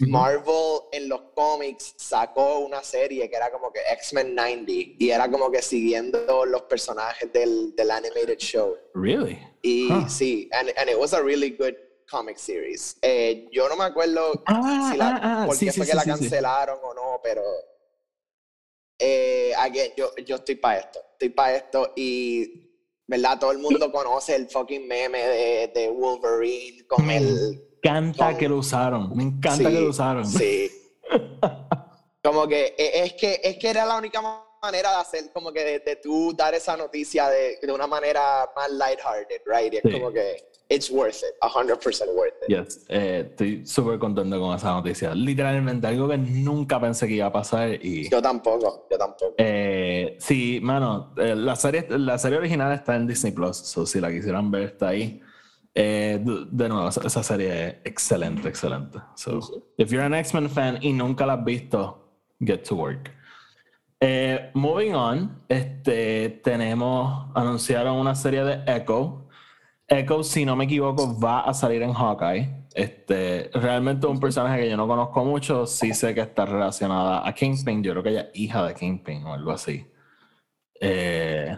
[0.00, 5.30] Marvel en los cómics sacó una serie que era como que X-Men 90 y era
[5.30, 8.76] como que siguiendo los personajes del, del animated show.
[8.94, 9.38] Really?
[9.62, 10.08] Y Huh.
[10.08, 11.74] sí, and, and it was a really good
[12.10, 12.96] comic series.
[13.00, 15.90] Eh, yo no me acuerdo Ah, si la, ah, ah, por qué sí, fue sí,
[15.90, 17.42] que la sí, cancelaron o no, pero
[18.98, 22.67] eh, again, yo, yo estoy para esto, estoy para esto y,
[23.08, 23.38] ¿verdad?
[23.40, 27.62] Todo el mundo conoce el fucking meme de, de Wolverine con Me el...
[27.82, 29.16] encanta Con- que lo usaron.
[29.16, 30.26] Me encanta Sí, que lo usaron.
[30.26, 30.70] Sí.
[32.22, 34.20] Como que eh, es que es que era la única
[34.60, 38.50] manera de hacer como que de, de tú dar esa noticia de, de una manera
[38.54, 39.72] más lighthearted, right?
[39.72, 39.92] Y es Sí.
[39.92, 42.48] como que it's worth it, 100% worth it.
[42.48, 45.14] Yes, eh, estoy súper contento con esa noticia.
[45.14, 48.08] Literalmente, algo que nunca pensé que iba a pasar y...
[48.08, 49.34] Yo tampoco, yo tampoco.
[49.38, 54.00] Eh, sí, mano, eh, la, serie, la serie original está en Disney Plus, so si
[54.00, 55.20] la quisieran ver está ahí.
[55.74, 58.98] Eh, de, nuevo, esa, esa serie es excelente, excelente.
[59.14, 59.38] So,
[59.76, 62.08] if you're an X-Men fan y nunca la has visto,
[62.40, 63.12] get to work.
[64.00, 69.27] Eh, moving on, este, tenemos, anunciaron una serie de Echo.
[69.90, 72.66] Echo, si no me equivoco, va a salir en Hawkeye.
[72.74, 77.34] Este, realmente un personaje que yo no conozco mucho, sí sé que está relacionada a
[77.34, 77.82] Kingpin.
[77.82, 79.86] Yo creo que ella es hija de Kingpin o algo así.
[80.78, 81.56] Eh,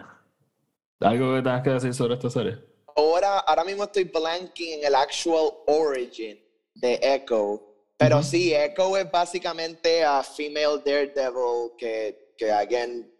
[1.01, 2.57] ¿Algo que tengas que decir sobre esta serie?
[2.95, 6.39] Ahora, ahora mismo estoy blanking en el actual origin
[6.75, 7.61] de Echo.
[7.97, 13.13] Pero sí, Echo es básicamente a female Daredevil que, que again,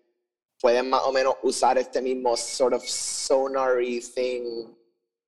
[0.62, 4.81] pueden más o menos usar este mismo sort of sonary thing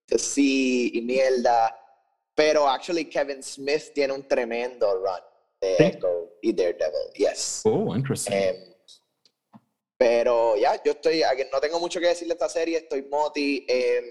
[0.08, 1.76] to see y mierda.
[2.36, 5.22] Pero actually Kevin Smith tiene un tremendo run
[5.62, 5.84] de Sí.
[5.84, 7.62] Echo y Daredevil, yes.
[7.64, 8.34] Oh, interesting.
[8.34, 8.74] Em,
[9.98, 13.66] pero ya, yo estoy, no tengo mucho que decir de esta serie, estoy moti.
[13.70, 14.04] em,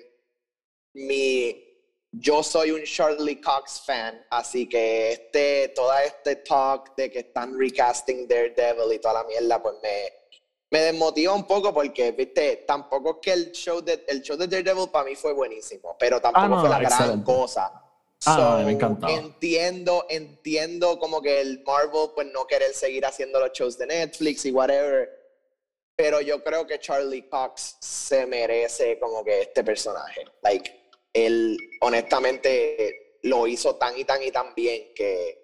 [0.95, 1.69] mi,
[2.13, 7.59] yo soy un Charlie Cox fan, así que este, toda este talk de que están
[7.59, 10.13] recasting Daredevil y toda la mierda, pues me,
[10.73, 14.47] me desmotiva un poco porque, viste, tampoco es que el show de, el show de
[14.49, 17.25] Daredevil para mí fue buenísimo, pero tampoco Ah, no, fue la gran excelente.
[17.25, 17.71] cosa.
[18.25, 19.13] Ah, So, me encantaba.
[19.13, 24.47] Entiendo, entiendo como que el Marvel pues no querer seguir haciendo los shows de Netflix
[24.47, 25.11] y whatever,
[25.95, 30.25] pero yo creo que Charlie Cox se merece como que este personaje.
[30.43, 30.73] Like,
[31.13, 35.42] él honestamente lo hizo tan y tan y tan bien que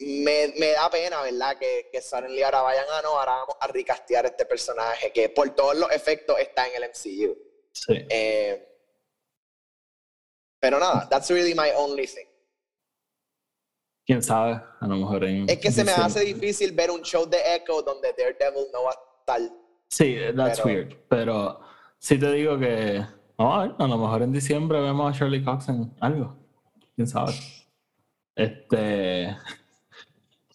[0.00, 1.56] me, me da pena, ¿verdad?
[1.58, 5.50] Que, que suddenly ahora vayan, ah, no, ahora vamos a recastear este personaje que por
[5.54, 7.36] todos los efectos está en el MCU.
[7.72, 7.94] sí.
[8.08, 8.66] Eh,
[10.62, 12.26] pero nada, that's really my only thing.
[14.06, 15.48] Quién sabe, a lo mejor en.
[15.48, 18.90] Es que se me hace difícil ver un show de Echo donde Daredevil no va
[18.90, 19.40] a estar.
[19.88, 20.96] Sí, that's pero- weird.
[21.08, 21.60] Pero
[21.98, 23.02] sí te digo que.
[23.38, 26.36] a ver, a lo mejor en diciembre vemos a Shirley Cox en algo.
[26.94, 27.32] Quién sabe.
[28.36, 29.36] Este.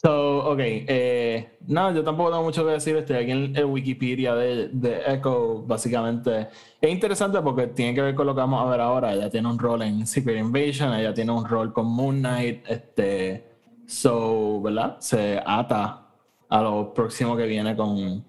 [0.05, 0.59] So, ok.
[0.59, 2.95] Eh, no, yo tampoco tengo mucho que decir.
[2.95, 5.63] Estoy aquí en el Wikipedia de, de Echo.
[5.65, 6.47] Básicamente
[6.79, 9.13] es interesante porque tiene que ver con lo que vamos a ver ahora.
[9.15, 12.69] Ella tiene un rol en Secret Invasion, ella tiene un rol con Moon Knight.
[12.69, 13.49] Este.
[13.87, 14.97] So, ¿verdad?
[14.99, 16.05] Se ata
[16.49, 18.23] a lo próximo que viene con,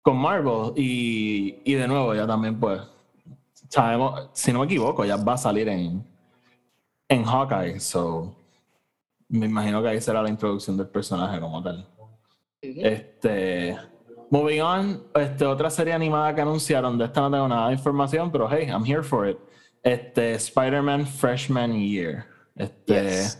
[0.00, 0.74] con Marvel.
[0.76, 2.80] Y, y de nuevo, ya también, pues,
[3.68, 6.06] sabemos, si no me equivoco, ya va a salir en,
[7.08, 7.80] en Hawkeye.
[7.80, 8.36] So,
[9.32, 11.86] me imagino que ahí será la introducción del personaje como tal.
[12.60, 13.76] Este.
[14.30, 18.32] Moving on, este, otra serie animada que anunciaron, de esta no tengo nada de información,
[18.32, 19.38] pero hey, I'm here for it.
[19.82, 22.24] Este, Spider-Man Freshman Year.
[22.56, 23.38] Este, Yes.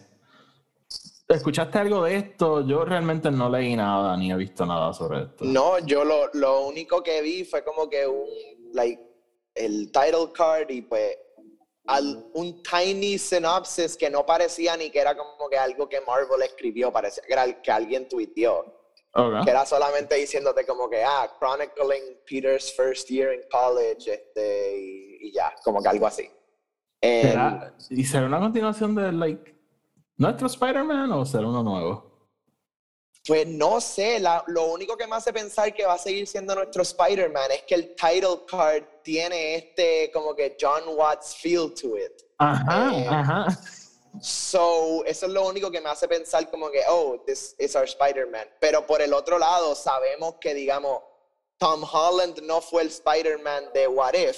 [1.28, 2.66] ¿Escuchaste algo de esto?
[2.66, 5.44] Yo realmente no leí nada ni he visto nada sobre esto.
[5.44, 8.26] No, yo lo, lo único que vi fue como que un,
[8.74, 9.02] like,
[9.54, 11.16] el title card y pues
[11.86, 16.42] al- un tiny synopsis que no parecía ni que era como que algo que Marvel
[16.42, 18.80] escribió, parecía que era el que alguien tuiteó.
[19.14, 19.44] Ok.
[19.44, 25.28] que era solamente diciéndote como que, ah, chronicling Peter's first year in college, este, y,
[25.28, 26.30] y ya, como que algo así.
[26.98, 29.54] Em, ¿Será- ¿Y será una continuación de, like,
[30.16, 32.11] nuestro Spider-Man o será uno nuevo?
[33.26, 36.54] Pues no sé, la- lo único que me hace pensar que va a seguir siendo
[36.54, 41.96] nuestro Spider-Man es que el title card tiene este como que John Watts feel to
[41.96, 42.12] it.
[42.38, 43.46] Ajá, Eh, ajá.
[44.20, 47.84] So, eso es lo único que me hace pensar como que, oh, this is our
[47.84, 48.46] Spider-Man.
[48.60, 50.98] Pero por el otro lado, sabemos que, digamos,
[51.58, 54.36] Tom Holland no fue el Spider-Man de What If.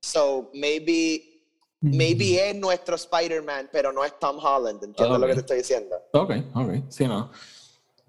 [0.00, 1.42] So, maybe,
[1.80, 4.82] maybe es nuestro Spider-Man, pero no es Tom Holland.
[4.82, 5.96] ¿Entiendes lo que te estoy diciendo?
[6.12, 7.30] Ok, ok, sí, no.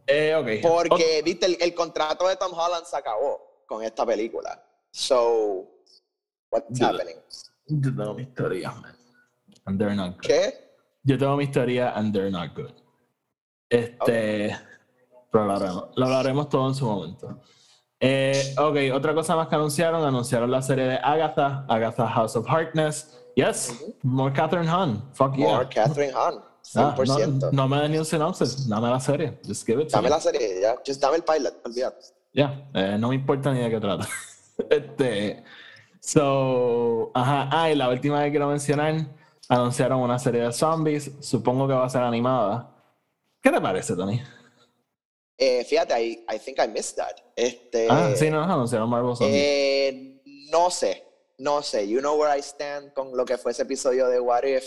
[0.08, 0.60] Eh.
[0.62, 4.62] Porque, viste, el, el contrato de Tom Holland se acabó con esta película.
[4.92, 5.68] So,
[6.52, 7.16] what's Yo- happening?
[7.68, 8.96] Yo tengo mis teorías, man.
[9.66, 10.28] And they're not good.
[10.28, 10.76] ¿Qué?
[11.04, 12.74] Yo tengo mis teorías and they're not good.
[13.70, 14.56] Este.
[15.32, 17.42] Pero lo hablaremos, lo hablaremos todo en su momento.
[18.00, 20.04] Eh, ok, otra cosa más que anunciaron.
[20.04, 23.18] Anunciaron la serie de Agatha, Agatha House of Harkness.
[23.36, 25.02] Yes, more Catherine Hahn.
[25.14, 25.48] Fuck yeah.
[25.56, 26.44] More Catherine Hahn.
[26.76, 27.28] Ah, 100%.
[27.40, 29.38] no, no me des ni un synopsis, dame la serie.
[29.46, 30.10] Just give it to Dame me.
[30.10, 30.76] la serie, ya.
[30.86, 32.06] Just dame el pilot, olvídate.
[32.34, 34.08] Ya, eh, no me importa ni de qué trata.
[34.70, 35.44] este,
[36.00, 38.96] so, ajá, ah, y la última que quiero mencionar,
[39.50, 42.70] anunciaron una serie de zombies, supongo que va a ser animada.
[43.42, 44.22] ¿Qué te parece, Tony?
[45.38, 47.18] Eh, fíjate, I, I think I missed that.
[47.36, 49.36] Este, ah, sí, no, anunciaron Marvel Zombies.
[49.38, 51.04] eh, no sé,
[51.40, 51.88] no sé.
[51.88, 54.64] You know where I stand con lo que fue ese episodio de What If,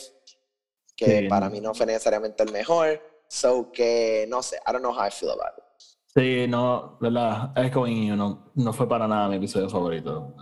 [0.97, 1.29] que Sí.
[1.29, 3.01] para mí no fue necesariamente el mejor.
[3.29, 5.65] So que no sé, I don't know how I feel about it.
[6.15, 7.53] sí, no, ¿verdad?
[7.57, 10.35] Echoing You no, no fue para nada mi episodio favorito.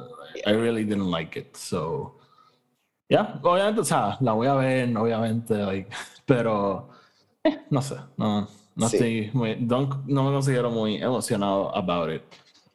[0.46, 2.18] I really didn't like it, so...
[3.08, 5.90] Ya, obviamente, o sea, la voy a ver, obviamente, like,
[6.26, 6.88] pero
[7.42, 8.96] eh, no sé, no, no Sí.
[8.96, 12.22] estoy muy, don't- no me considero muy emocionado about it.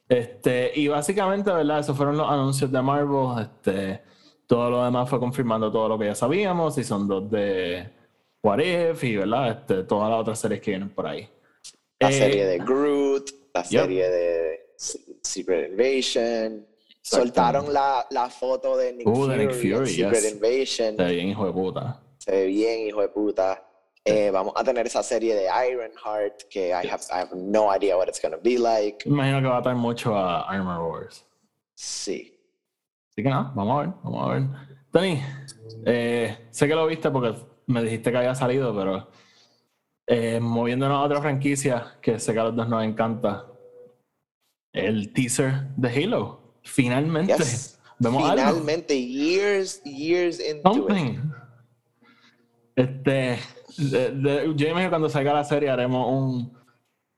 [0.08, 1.80] Este, y básicamente, ¿verdad?
[1.80, 3.40] Esos fueron los anuncios de Marvel.
[3.42, 4.02] Este,
[4.50, 6.76] todo lo demás fue confirmando todo lo que ya sabíamos.
[6.76, 7.88] Y son dos de
[8.42, 9.50] What If y, ¿verdad?
[9.50, 11.28] Este, todas las otras series que vienen por ahí.
[12.00, 13.80] La Eh, serie de Groot, la Yep.
[13.82, 16.66] serie de Se- Secret Invasion.
[17.00, 20.32] Soltaron la, la foto de Nick Uh, de Fury, Nick Fury, Secret yes.
[20.32, 20.88] Invasion.
[20.90, 22.02] Está bien, hijo de puta.
[22.18, 23.64] Se ve bien, hijo de puta.
[24.04, 27.96] Eh, vamos a tener esa serie de Ironheart que I have, I have no idea
[27.96, 29.08] what it's gonna be like.
[29.08, 31.24] Imagino que va a estar mucho a Armor Wars.
[31.74, 32.29] Sí.
[33.10, 34.42] Así que nada, vamos a ver, vamos a ver.
[34.92, 35.20] Tony,
[35.86, 39.08] eh, sé que lo viste porque me dijiste que había salido, pero
[40.06, 43.46] eh, moviéndonos a otra franquicia que sé que a los dos nos encanta,
[44.72, 46.40] el teaser de Halo.
[46.62, 47.80] Finalmente, Yes.
[47.98, 48.36] vemos algo.
[48.46, 50.74] Finalmente, years, years into it.
[50.88, 51.18] Something.
[52.76, 53.38] Este,
[53.78, 56.59] de- de- yo imagino que cuando salga la serie haremos un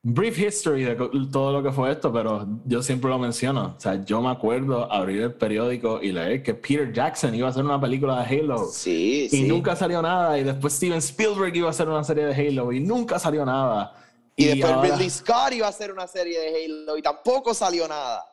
[0.04, 0.96] brief history de
[1.30, 3.74] todo lo que fue esto, pero yo siempre lo menciono.
[3.76, 7.50] O sea, yo me acuerdo abrir el periódico y leer que Peter Jackson iba a
[7.50, 9.42] hacer una película de Halo Sí, y sí.
[9.48, 10.38] nunca salió nada.
[10.38, 13.94] Y después Steven Spielberg iba a hacer una serie de Halo y nunca salió nada.
[14.34, 17.86] y después ahora, Ridley Scott iba a hacer una serie de Halo y tampoco salió
[17.86, 18.24] nada.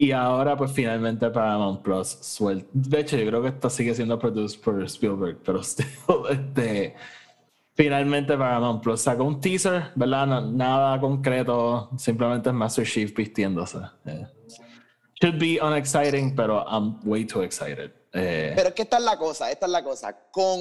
[0.00, 2.68] y ahora, pues finalmente Paramount Plus suelta.
[2.72, 5.86] De hecho, yo creo que esto sigue siendo produced por Spielberg, pero still,
[6.30, 6.94] este,
[7.78, 10.26] finalmente Paramount Plus sacó un teaser, ¿verdad?
[10.26, 13.78] No- nada concreto, simplemente Master Chief vistiéndose.
[14.04, 14.26] Eh,
[15.22, 17.92] should be unexciting, pero I'm way too excited.
[18.12, 20.16] Eh, Pero es que esta es la cosa, esta es la cosa.
[20.32, 20.58] Con,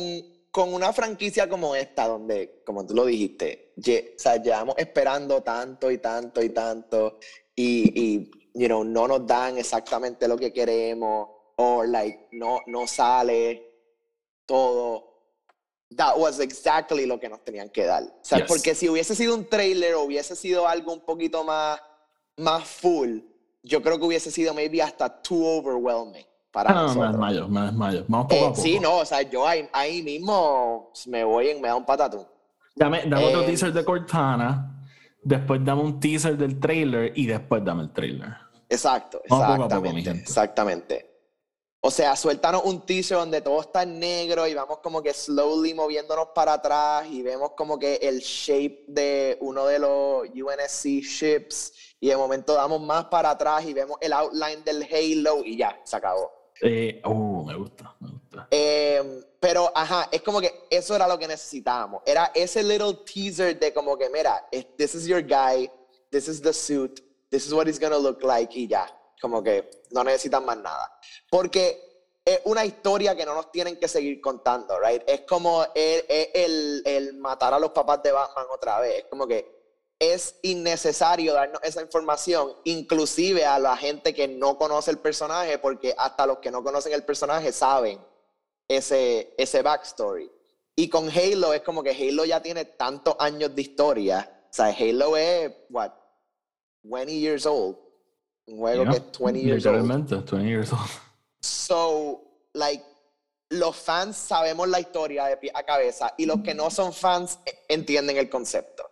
[0.51, 5.41] con una franquicia como esta, donde, como tú lo dijiste, lle- o sea, llevamos esperando
[5.41, 7.17] tanto y tanto y tanto,
[7.55, 12.85] y, y you know, no nos dan exactamente lo que queremos, o like, no, no
[12.85, 13.63] sale
[14.45, 15.06] todo.
[15.95, 18.03] That was exactly lo que nos tenían que dar.
[18.03, 18.47] O sea, Yes.
[18.47, 21.79] porque si hubiese sido un trailer o hubiese sido algo un poquito más,
[22.35, 23.19] más full,
[23.63, 27.11] yo creo que hubiese sido maybe hasta too overwhelming para ah, no, no, me nosotros.
[27.13, 28.05] desmayo, me desmayo.
[28.07, 28.61] Vamos poco Eh, a poco.
[28.61, 32.25] sí, no, o sea, yo ahí, ahí mismo me voy en, me da un patatún.
[32.75, 34.85] Dame, dame otro Eh, teaser de Cortana,
[35.23, 38.35] después dame un teaser del trailer y después dame el trailer.
[38.69, 41.16] Exacto, Vamos poco poco, exactamente, exactamente.
[41.87, 45.73] O sea, suéltanos un teaser donde todo está en negro y vamos como que slowly
[45.73, 51.71] moviéndonos para atrás y vemos como que el shape de uno de los UNSC ships
[52.01, 55.79] y de momento damos más para atrás y vemos el outline del Halo y ya,
[55.85, 56.29] se acabó.
[56.61, 58.49] Eh, uh, me gusta, me gusta.
[58.51, 62.01] Eh, pero, ajá, es como que eso era lo que necesitábamos.
[62.05, 64.45] Era ese little teaser de como que, mira,
[64.75, 65.71] this is your guy,
[66.09, 68.93] this is the suit, this is what he's gonna look like y ya.
[69.21, 70.99] Como que no necesitan más nada.
[71.29, 71.83] Porque
[72.23, 75.01] es una historia que no nos tienen que seguir contando, right?
[75.07, 76.03] Es como el,
[76.33, 78.99] el, el- matar a los papás de Batman otra vez.
[78.99, 79.55] Es como que
[79.99, 85.95] es innecesario darnos esa información, inclusive a la gente que no conoce el personaje, porque
[85.97, 87.99] hasta los que no conocen el personaje saben
[88.67, 90.29] ese, ese backstory.
[90.75, 94.43] Y con Halo es como que Halo ya tiene tantos años de historia.
[94.51, 95.91] O sea, Halo es, what,
[96.83, 97.77] 20 years old.
[98.47, 99.75] Un juego Yeah, que es 20 years old.
[99.75, 100.89] Literalmente, 20 years old.
[101.41, 102.21] So,
[102.53, 102.83] like,
[103.49, 107.39] los fans sabemos la historia de pie a cabeza y los que no son fans
[107.45, 108.89] eh, entienden el concepto.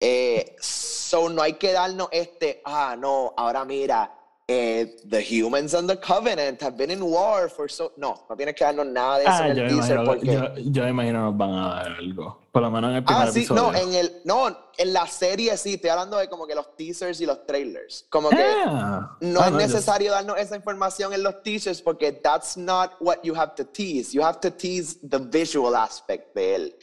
[0.00, 4.17] Eh, so, no hay que darnos este, ah, no, ahora mira,
[4.50, 7.92] eh, the humans and the covenant have been in war for so.
[7.98, 10.26] No, no tienes que darnos nada de eso Ah, en yo el teaser porque.
[10.26, 12.40] yo, yo imagino nos van a dar algo.
[12.50, 13.62] Por lo menos en el primer Ah, sí, episodio.
[13.72, 17.20] no, en el, no, en la serie sí, estoy hablando de como que los teasers
[17.20, 18.06] y los trailers.
[18.08, 22.10] Como que Ah, no ah, es yo- necesario darnos esa información en los teasers porque
[22.12, 24.12] that's not what you have to tease.
[24.14, 26.76] You have to tease the visual aspect de él.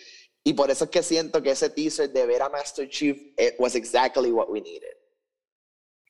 [0.43, 3.56] Y por eso es que siento que ese teaser de ver a Master Chief it
[3.58, 4.95] was exactly what we needed.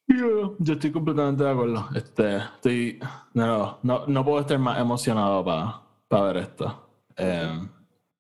[0.08, 1.90] Yo, yo estoy completamente de acuerdo.
[1.96, 3.00] Este, estoy,
[3.34, 5.44] no, no, no puedo estar más emocionado
[6.08, 6.90] para ver esto.
[7.18, 7.68] Eh,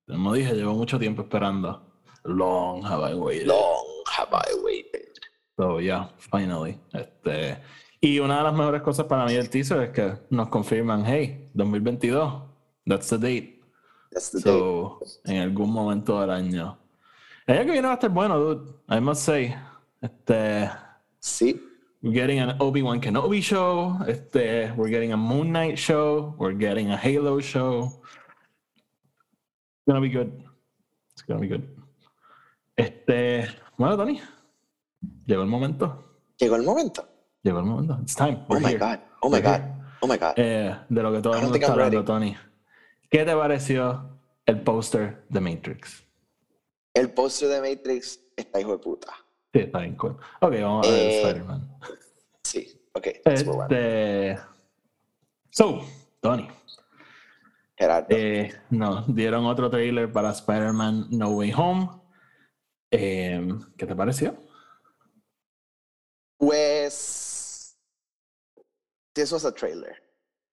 [0.07, 1.81] como dije, llevo mucho tiempo esperando.
[2.23, 3.47] Long have I waited.
[3.47, 3.85] Long
[4.17, 5.09] have I waited.
[5.57, 6.79] So yeah, finally.
[6.91, 7.61] Este,
[8.01, 11.49] y una de las mejores cosas para mí del teaser es que nos confirman, hey,
[11.53, 12.41] 2022,
[12.87, 13.61] that's the date.
[14.11, 14.49] That's the date.
[14.49, 16.79] So, en algún momento del año.
[17.45, 18.71] El año que viene va a estar bueno, dude.
[18.89, 19.55] I must say.
[20.01, 20.69] Este,
[21.19, 21.59] Sí.
[22.05, 23.97] We're getting an Obi-Wan Kenobi show.
[24.07, 26.35] Este, we're getting a Moon Knight show.
[26.37, 27.91] We're getting a Halo show.
[29.73, 30.31] It's gonna be good.
[31.13, 31.63] It's gonna be good.
[32.77, 33.47] Este,
[33.77, 34.21] bueno, Tony,
[35.25, 36.03] llegó el momento.
[36.37, 37.07] Llegó el momento.
[37.43, 37.97] Llegó el momento.
[38.03, 38.37] It's time.
[38.49, 38.79] Oh We're my here.
[38.79, 38.99] God.
[39.23, 39.61] Oh my We're God.
[39.61, 39.75] here.
[40.01, 40.33] Oh my God.
[40.37, 42.05] Eh, de lo que todo el mundo está I'm hablando, ready.
[42.05, 42.37] Tony.
[43.09, 46.03] ¿Qué te pareció el póster de Matrix?
[46.93, 49.07] El póster de Matrix está hijo de puta.
[49.55, 50.17] Sí, está bien cool.
[50.41, 51.77] Ok, vamos a ver Eh, Spider-Man.
[52.43, 53.07] Sí, ok.
[53.23, 54.37] Este.
[55.49, 55.81] So,
[56.19, 56.49] Tony.
[57.77, 58.07] Gerardo.
[58.09, 61.89] Eh, no, dieron otro trailer para Spider-Man No Way Home.
[62.91, 63.47] Eh,
[63.77, 64.35] ¿Qué te pareció?
[66.37, 67.77] Pues.
[69.13, 69.95] This was a trailer.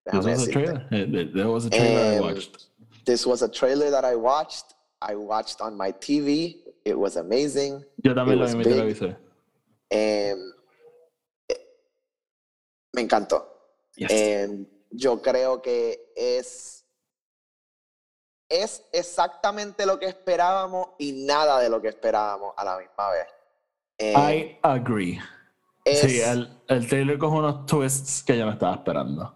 [0.05, 0.89] This Déjame was a trailer.
[0.93, 2.69] Eh, was a trailer I Um, watched.
[3.05, 4.77] This was a trailer that I watched.
[5.09, 6.63] I watched on my TV.
[6.85, 7.85] It was amazing.
[7.99, 9.17] Yo también lo vi en mi televisor.
[9.91, 10.39] Em,
[12.95, 13.49] me encantó.
[13.97, 14.11] Yes.
[14.11, 16.85] Em, yo creo que es,
[18.51, 23.27] es exactamente lo que esperábamos y nada de lo que esperábamos a la misma vez.
[23.99, 25.19] Em, I agree.
[25.85, 29.35] es- Sí, el, el trailer coge unos twists que yo no estaba esperando.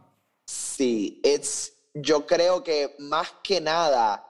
[0.49, 4.23] sí, it's- yo creo que más que nada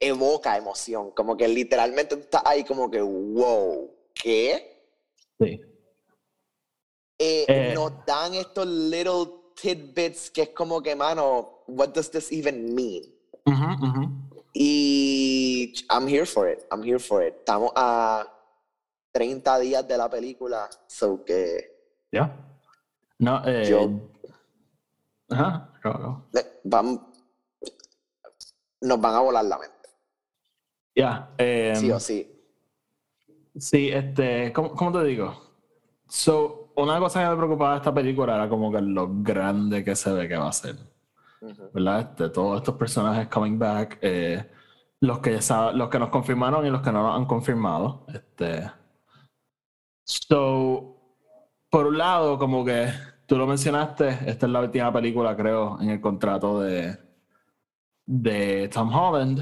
[0.00, 4.68] evoca emoción, como que literalmente tú estás ahí como que, wow, ¿qué?
[5.40, 5.60] Sí.
[7.18, 7.72] eh, Eh.
[7.74, 13.02] nos dan estos little tidbits que es como que, mano, what does this even mean?
[13.46, 14.10] Ujú, ujú.
[14.54, 17.34] Y I'm here for it, I'm here for it.
[17.38, 18.26] Estamos a
[19.12, 21.70] 30 días de la película, so que
[22.12, 22.30] Ya.
[23.18, 23.90] No, eh, Yo-
[25.30, 26.38] Ajá, go, go.
[26.38, 27.11] eh, vam-
[28.82, 29.88] nos van a volar la mente,
[30.94, 31.30] Ya.
[31.38, 32.28] eh, sí o sí.
[33.56, 35.34] Sí, este, ¿cómo, cómo te digo?
[36.08, 39.94] So, una cosa que me preocupaba de esta película era como que lo grande que
[39.96, 40.76] se ve que va a ser.
[41.74, 42.00] ¿Verdad?
[42.00, 44.48] Este, todos estos personajes coming back, eh,
[45.00, 48.06] los, que sa- los que nos confirmaron y los que no nos han confirmado.
[48.12, 48.70] Este.
[50.04, 50.96] So,
[51.70, 52.88] por un lado, como que
[53.26, 56.96] tú lo mencionaste, esta es la última película, creo, en el contrato de,
[58.12, 59.40] de Tom Holland.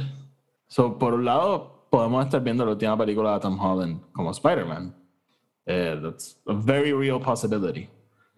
[0.68, 4.94] So, por un lado, podemos estar viendo la última película de Tom Holland como Spider-Man.
[5.66, 7.88] Eh, that's a very real possibility.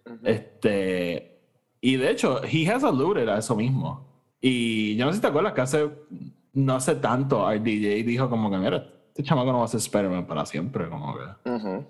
[0.05, 0.17] Ujú.
[0.23, 1.39] Este,
[1.81, 4.07] y de hecho, he has alluded a eso mismo.
[4.41, 5.91] Y yo no sé si te acuerdas que hace,
[6.53, 10.25] no hace tanto, RDJ dijo como que, mira, este chamaco no va a ser Spider-Man
[10.25, 11.49] para siempre, como que.
[11.49, 11.85] Ujú.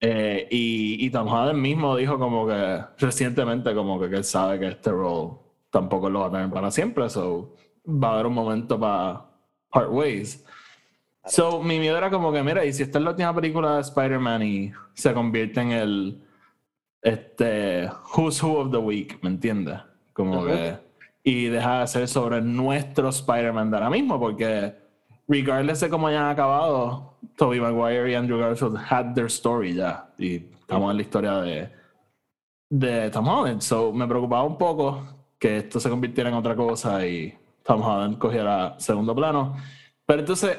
[0.00, 4.58] Eh, y, y Tom Holland mismo dijo como que recientemente como que, que él sabe
[4.58, 7.54] que este role tampoco lo va a tener para siempre, so
[7.86, 9.26] va a haber un momento para
[9.70, 10.44] part ways.
[11.26, 13.80] So mi miedo era como que, mira, y si esta es la última película de
[13.82, 16.22] Spider-Man y se convierte en el
[17.02, 19.78] este Who's Who of the Week, ¿me entiendes?
[20.12, 20.78] Como que
[21.22, 24.74] y deja de ser sobre nuestro Spider-Man de ahora mismo, porque
[25.28, 30.08] regardless de cómo hayan acabado, Tobey Maguire y Andrew Garfield had their story ya.
[30.18, 31.70] Y estamos en la historia de,
[32.70, 33.60] de Tom Holland.
[33.60, 37.34] So me preocupaba un poco que esto se convirtiera en otra cosa y
[37.64, 39.56] Tom Holland cogiera segundo plano.
[40.06, 40.58] Pero entonces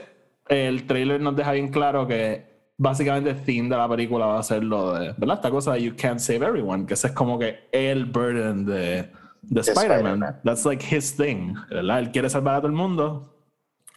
[0.49, 4.43] el trailer nos deja bien claro que básicamente el theme de la película va a
[4.43, 5.35] ser lo de, ¿verdad?
[5.35, 9.11] Esta cosa de You Can't Save Everyone, que ese es como que el burden de,
[9.43, 9.97] de Spider-Man.
[9.97, 10.41] Spider-Man.
[10.43, 11.99] That's like his thing, ¿verdad?
[11.99, 13.35] Él quiere salvar a todo el mundo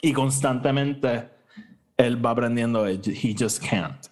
[0.03, 1.31] y constantemente
[1.97, 4.07] él va aprendiendo, he just can't.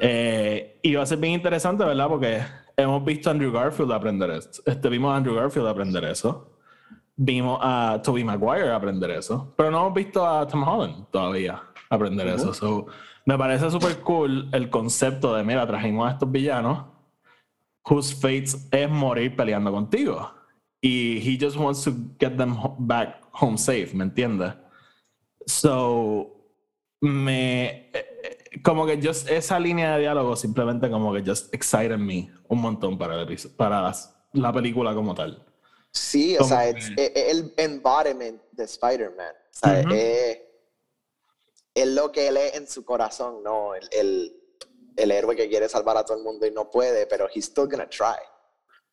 [0.00, 2.06] Eh, y va a ser bien interesante, ¿verdad?
[2.06, 2.42] Porque
[2.78, 4.62] hemos visto a Andrew Garfield aprender eso.
[4.64, 6.54] Este, vimos a Andrew Garfield aprender eso.
[7.16, 9.52] Vimos a Tobey Maguire aprender eso.
[9.56, 11.60] Pero no hemos visto a Tom Holland todavía
[11.90, 12.54] aprender eso.
[12.54, 12.86] So,
[13.26, 16.84] me parece súper cool el concepto de, mira, trajimos a estos villanos
[17.84, 20.30] whose fates es morir peleando contigo.
[20.80, 24.54] Y he just wants to get them back home safe, ¿me entiendes?
[25.46, 26.30] So,
[27.00, 27.90] me.
[28.62, 32.96] Como que just esa línea de diálogo simplemente como que just excited me un montón
[32.98, 35.44] para, el episo- para las- la película como tal.
[35.90, 39.32] Sí, o sea, que- es, es- es el embodiment de Spider-Man.
[39.32, 39.94] O sea, Ujú.
[39.94, 40.38] es,
[41.74, 43.74] es lo que él es en su corazón, ¿no?
[43.74, 44.32] El, el,
[44.96, 47.66] el héroe que quiere salvar a todo el mundo y no puede, pero he's still
[47.68, 48.16] gonna try.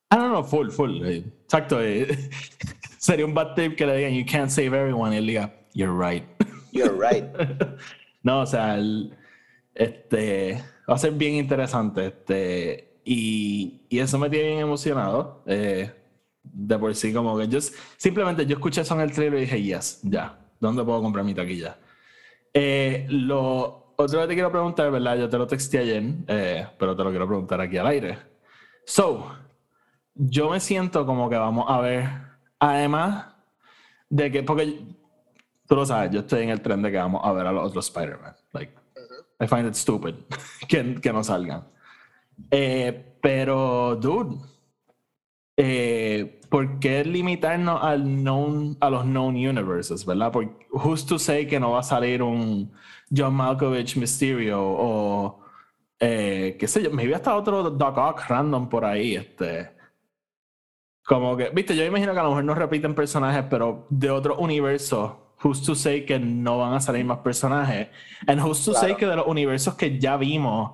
[0.09, 1.03] Ah, no, no, full, full.
[1.05, 1.81] eh, Exacto.
[1.81, 2.07] eh,
[2.99, 5.93] Sería un bad tip que le digan, you can't save everyone, y él diga, you're
[5.93, 6.23] right.
[6.71, 7.25] You're right.
[8.23, 9.15] no, o sea, el-
[9.75, 12.07] este, va a ser bien interesante.
[12.07, 15.43] Este, y, y eso me tiene bien emocionado.
[15.45, 15.91] eh,
[16.43, 17.59] de por sí, como que yo
[17.97, 21.33] simplemente yo escuché eso en el trailer y dije, yes, ya, ¿dónde puedo comprar mi
[21.33, 21.77] taquilla?
[22.53, 25.17] Eh, lo otro que te quiero preguntar, ¿verdad?
[25.17, 28.17] Yo te lo texté ayer, eh, pero te lo quiero preguntar aquí al aire.
[28.85, 29.35] So,
[30.13, 32.09] yo me siento como que vamos a ver,
[32.59, 33.35] además
[34.09, 34.79] de que, porque
[35.67, 37.67] tú lo sabes, yo estoy en el tren de que vamos a ver a los
[37.67, 38.34] otros Spider-Man.
[39.39, 40.15] I find it stupid
[40.67, 41.65] que, que no salgan.
[42.51, 44.37] Eh, pero, dude,
[45.57, 50.31] eh, ¿por qué limitarnos al known, a los known universes, verdad?
[50.31, 52.71] Porque who's to say que no va a salir un
[53.15, 55.39] John Malkovich Mysterio o
[55.99, 59.71] eh, qué sé yo, maybe hasta otro Doc Ock random por ahí, este.
[61.05, 64.37] Como que, viste, yo imagino que a lo mejor no repiten personajes, pero de otro
[64.37, 67.87] universo, who's to say que no van a salir más personajes?
[68.27, 70.71] And who's to say que de los universos que ya vimos,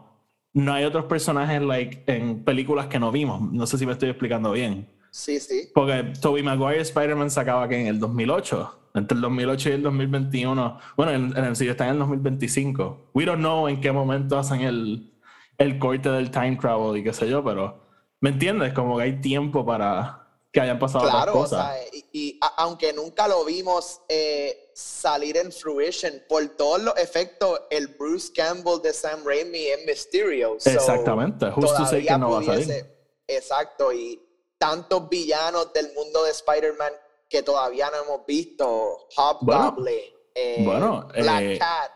[0.53, 3.41] no hay otros personajes like en películas que no vimos.
[3.41, 4.87] No sé si me estoy explicando bien.
[5.11, 5.69] Sí, sí.
[5.73, 8.77] Porque Tobey Maguire Spider-Man se acaba aquí en el 2008.
[8.93, 10.77] Entre el 2008 y el 2021.
[10.97, 13.11] Bueno, en, en el sitio está en el 2025.
[13.13, 15.11] We don't know en qué momento hacen el,
[15.57, 17.79] el corte del time travel y qué sé yo, pero
[18.19, 18.73] ¿me entiendes?
[18.73, 20.20] Como que hay tiempo para
[20.51, 21.59] que hayan pasado claro, cosas.
[21.59, 26.81] O sea, y, y a, aunque nunca lo vimos eh, salir en fruition, por todos
[26.81, 30.57] los efectos, el Bruce Campbell de Sam Raimi es Mysterio.
[30.59, 32.85] So, Exactamente, justo sé que no va a salir.
[33.27, 34.21] Exacto, y
[34.57, 36.93] tantos villanos del mundo de Spider-Man
[37.29, 39.97] que todavía no hemos visto, Hobgoblin, bueno,
[40.35, 41.91] eh, bueno, Black eh, Cat,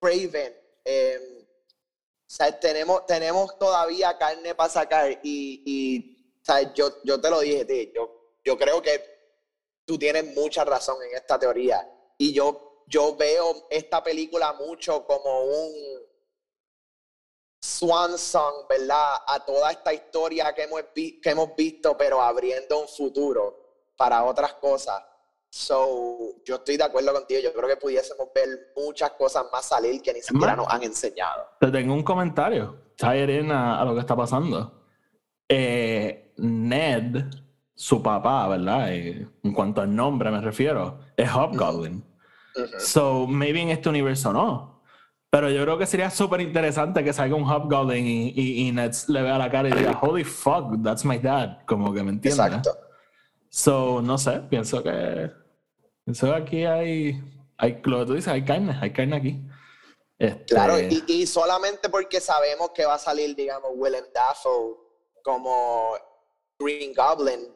[0.00, 0.56] Craven.
[0.84, 6.15] Em, o sea, tenemos, tenemos todavía carne para sacar y,
[6.46, 9.02] sea, yo, yo te lo dije, tío, yo, yo creo que
[9.84, 11.88] tú tienes mucha razón en esta teoría
[12.18, 15.72] y yo, yo veo esta película mucho como un
[17.60, 19.16] swan song, ¿verdad?
[19.26, 24.54] A toda esta historia que hemos, que hemos visto, pero abriendo un futuro para otras
[24.54, 25.02] cosas.
[25.48, 27.40] So, yo estoy de acuerdo contigo.
[27.40, 31.48] Yo creo que pudiésemos ver muchas cosas más salir que ni siquiera nos han enseñado.
[31.58, 32.92] Te tengo un comentario.
[32.96, 34.84] Tyler a, a, lo que está pasando.
[35.48, 37.24] Eh, Ned,
[37.74, 38.92] su papá, ¿verdad?
[38.92, 42.04] Eh, en cuanto al nombre me refiero, es Hobgoblin.
[42.54, 42.80] Uh -huh.
[42.80, 44.82] So, maybe en este universo no.
[45.28, 48.92] Pero yo creo que sería súper interesante que salga un Hobgoblin y, y, y Ned
[49.08, 51.58] le vea la cara y diga, holy fuck, that's my dad.
[51.66, 52.42] Como que me entiende.
[52.42, 52.70] Exacto.
[53.50, 55.30] So, no sé, pienso que,
[56.04, 57.20] pienso que aquí hay,
[57.56, 59.40] hay, lo que tú dices, hay carne, hay carne aquí.
[60.18, 60.54] Este...
[60.54, 64.76] Claro, y, y, solamente porque sabemos que va a salir, digamos, Willem Dafoe
[65.22, 65.94] como
[66.58, 67.48] Green Goblin,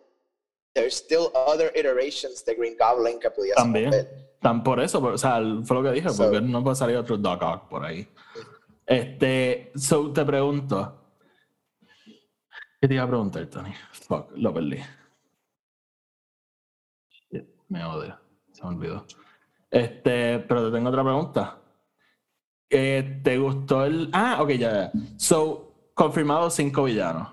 [0.75, 4.37] there's still other iterations de Green Goblin que pudiésemos También, ver.
[4.41, 7.17] Tan por eso, o sea, fue lo que dije, so, porque no puede salir otro
[7.17, 8.09] Doc Ock por ahí.
[8.87, 11.15] Este, so te pregunto,
[12.81, 13.75] ¿qué te iba a preguntar, Tony?
[13.93, 14.79] Fuck, lo perdí.
[17.69, 18.19] Me odio.
[18.53, 19.07] Se me olvidó.
[19.71, 21.59] Este, pero te tengo otra pregunta.
[22.69, 24.11] Eh, ¿Te gustó el.
[24.13, 24.93] Ah, ok, ya, ya.
[25.17, 27.29] So, confirmado cinco villanos.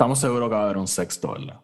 [0.00, 1.60] Estamos seguros que va a haber un sexto, ¿verdad?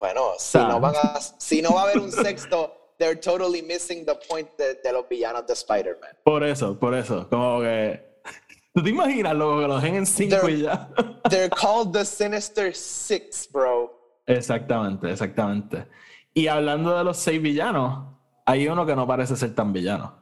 [0.00, 4.06] Bueno, si, no, van a, si no va a haber un sexto, they're totally missing
[4.06, 6.16] the point de, de los villanos de Spider-Man.
[6.24, 7.28] Por eso, por eso.
[7.28, 8.22] Como que.
[8.74, 10.88] ¿Tú te imaginas lo que los dejen en cinco they're, y ya?
[11.28, 13.92] they're called the Sinister Six, bro.
[14.24, 15.86] Exactamente, exactamente.
[16.32, 18.06] Y hablando de los seis villanos,
[18.46, 20.18] hay uno que no parece ser tan villano.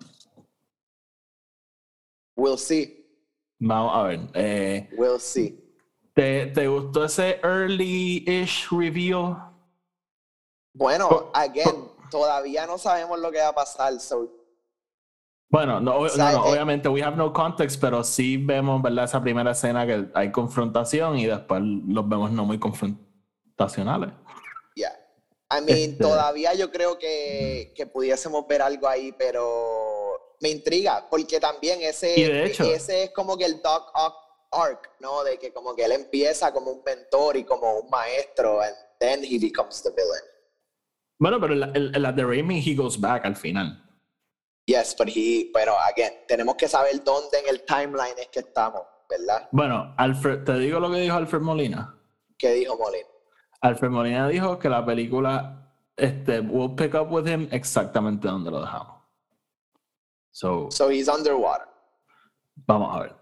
[2.34, 3.07] We'll see.
[3.61, 4.20] Vamos a ver.
[4.34, 5.68] Eh, we'll see.
[6.19, 9.37] ¿Te, ¿Te gustó ese early-ish reveal?
[10.75, 14.01] Bueno, again, todavía no sabemos lo que va a pasar.
[14.01, 14.29] So.
[15.49, 18.83] Bueno, no, o sea, no, no eh, obviamente, we have no context, pero sí vemos,
[18.83, 19.05] ¿verdad?
[19.05, 24.11] Esa primera escena que hay confrontación y después los vemos no muy confrontacionales.
[24.75, 24.99] Yeah.
[25.53, 26.03] I mean, este...
[26.03, 32.45] todavía yo creo que, que, pudiésemos ver algo ahí, pero me intriga, porque también ese,
[32.45, 35.25] hecho, ese es como que el Doc Ock arc, ¿no?
[35.25, 39.23] De que como que él empieza como un mentor y como un maestro, and then
[39.25, 40.25] he becomes the villain.
[41.21, 43.85] Bueno, pero en la, en la de Raimi, he goes back al final.
[44.67, 48.83] Yes, but he, pero again, tenemos que saber dónde en el timeline es que estamos,
[49.09, 49.49] ¿verdad?
[49.51, 51.99] Bueno, Alfred, te digo lo que dijo Alfred Molina.
[52.37, 53.09] ¿Qué dijo Molina?
[53.63, 58.61] Alfred Molina dijo que la película este, will pick up with him exactamente donde lo
[58.61, 59.03] dejamos.
[60.31, 61.67] So, so he's underwater.
[62.67, 63.17] Vamos a ver.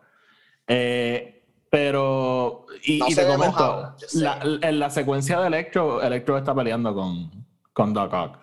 [0.68, 6.54] Eh, pero, y, no y te comento, la, en la secuencia de Electro, Electro está
[6.54, 7.30] peleando con,
[7.72, 8.38] con Doc Ock.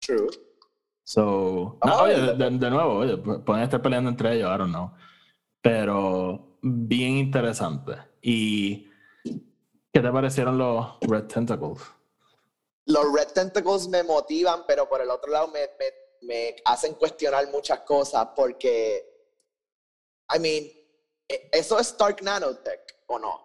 [0.00, 0.28] True.
[1.04, 4.92] So, no, oye, de, de nuevo, oye, pueden estar peleando entre ellos, I don't know.
[5.60, 7.96] Pero bien interesante.
[8.22, 8.88] ¿Y
[9.92, 11.80] qué te parecieron los Red Tentacles?
[12.86, 17.50] Los Red Tentacles me motivan, pero por el otro lado me, me, me hacen cuestionar
[17.50, 19.09] muchas cosas porque,
[20.34, 20.64] I mean,
[21.28, 23.40] ¿e- ¿eso es Stark Nanotech o no?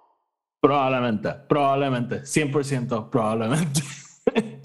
[0.61, 3.81] Probablemente, probablemente, 100% probablemente.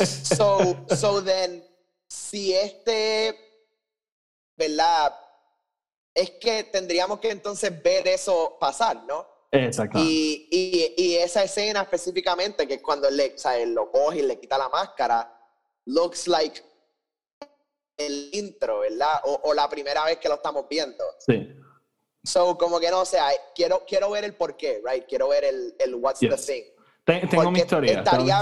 [0.03, 1.63] So, so then,
[2.09, 3.37] si este,
[4.57, 5.15] ¿verdad?
[6.15, 9.27] Es que tendríamos que entonces ver eso pasar, ¿no?
[9.53, 9.99] Exacto.
[9.99, 14.21] Y, y, y, esa escena específicamente, que es cuando le, o sea, él lo coge
[14.21, 15.39] y le quita la máscara,
[15.87, 16.63] looks like
[17.97, 19.21] el intro, ¿verdad?
[19.25, 21.05] O, o, la primera vez que lo estamos viendo.
[21.19, 21.55] Sí.
[22.23, 25.07] So, como que no, o sea, quiero, quiero ver el por qué, right?
[25.07, 26.65] Quiero ver el, el what's the thing.
[27.05, 27.99] tengo mi historia.
[28.01, 28.41] Estaría,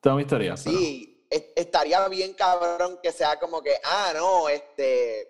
[0.00, 0.56] tengo, mi historia.
[0.56, 5.28] Sí, estaría bien cabrón que sea como que, ah, no, este,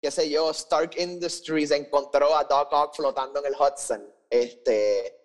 [0.00, 5.18] qué sé yo, Stark Industries encontró a Doc Ock flotando en el Hudson, este,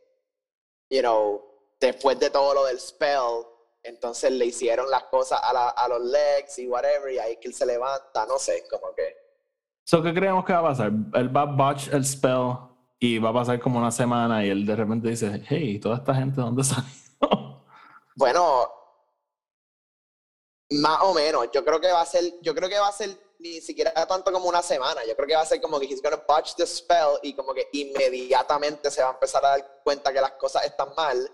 [0.90, 1.44] you know,
[1.80, 3.46] después de todo lo del spell,
[3.84, 7.54] entonces le hicieron las cosas a, a los legs y whatever, y ahí que él
[7.54, 9.25] se levanta, no sé, como que...
[9.88, 10.92] So, ¿Qué creemos que va a pasar?
[11.14, 12.58] Él va a botch el spell
[13.00, 16.16] y va a pasar como una semana y él de repente dice, hey, toda esta
[16.16, 17.64] gente, ¿dónde salió?
[18.16, 18.68] bueno,
[20.72, 21.50] más o menos.
[21.54, 24.32] Yo creo que va a ser, yo creo que va a ser ni siquiera tanto
[24.32, 25.02] como una semana.
[25.08, 27.54] Yo creo que va a ser como que he's gonna botch the spell y como
[27.54, 31.30] que inmediatamente se va a empezar a dar cuenta que las cosas están mal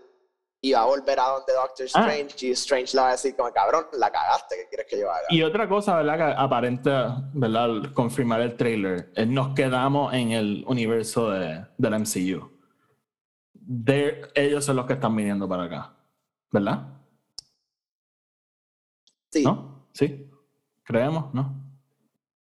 [0.64, 2.00] y va a volver a donde Doctor ah.
[2.00, 5.12] Strange y Strange le va a decir como cabrón, la cagaste, ¿qué quieres que yo
[5.12, 5.26] haga?
[5.30, 6.18] Y otra cosa, ¿verdad?
[6.18, 7.92] Que aparenta, ¿verdad?
[7.94, 12.52] confirmar el trailer, nos quedamos en el universo de, del MCU.
[13.54, 15.96] De, ellos son los que están viniendo para acá,
[16.52, 16.88] ¿verdad?
[19.32, 19.44] Sí.
[19.44, 19.88] ¿No?
[19.94, 20.30] ¿Sí?
[20.84, 21.34] ¿Creemos?
[21.34, 21.56] ¿No?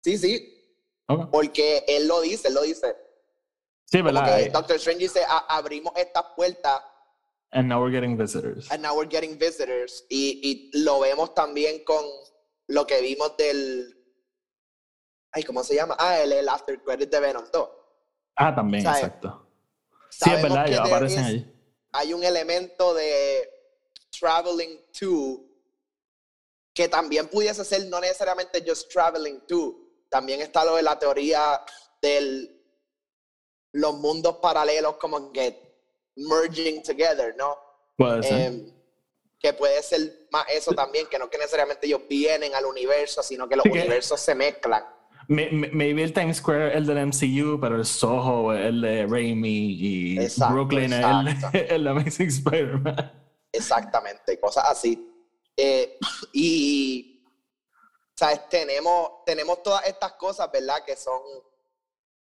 [0.02, 0.54] Sí, sí.
[1.32, 2.96] Porque él lo dice, él lo dice.
[3.86, 4.52] Sí, ¿verdad?
[4.52, 6.82] Doctor Strange dice, abrimos estas puertas
[7.52, 8.68] And now we're getting visitors.
[8.72, 10.04] And now we're getting visitors.
[10.10, 12.04] Y, y lo vemos también con
[12.68, 13.94] lo que vimos del.
[15.32, 15.96] Ay, ¿cómo se llama?
[15.98, 17.70] Ah, el, el After Credit de Venom 2.
[18.36, 19.48] Ah, también, exacto.
[20.10, 21.54] Sí, es verdad, ellos aparecen ahí.
[21.94, 23.50] Hay un elemento de
[24.20, 25.44] Traveling to
[26.74, 29.76] que también pudiese ser no necesariamente just Traveling to.
[30.10, 31.60] También está lo de la teoría
[32.02, 32.56] de
[33.72, 35.67] los mundos paralelos como que
[36.18, 37.58] merging together, ¿no?
[37.96, 38.42] Puede ser.
[38.42, 38.78] Em,
[39.40, 43.48] que puede ser más eso también, que no que necesariamente ellos vienen al universo, sino
[43.48, 44.84] que los universos se mezclan.
[45.28, 50.94] Maybe el Times Square el del MCU, pero el Soho, el de Raimi y Brooklyn,
[50.94, 53.12] El, el Amazing Spider-Man.
[53.52, 55.14] Exactamente, cosas así.
[55.56, 55.98] Eh,
[56.34, 57.24] y,
[58.16, 58.48] ¿sabes?
[58.50, 60.84] Tenemos, tenemos todas estas cosas, ¿verdad?
[60.86, 61.22] Que son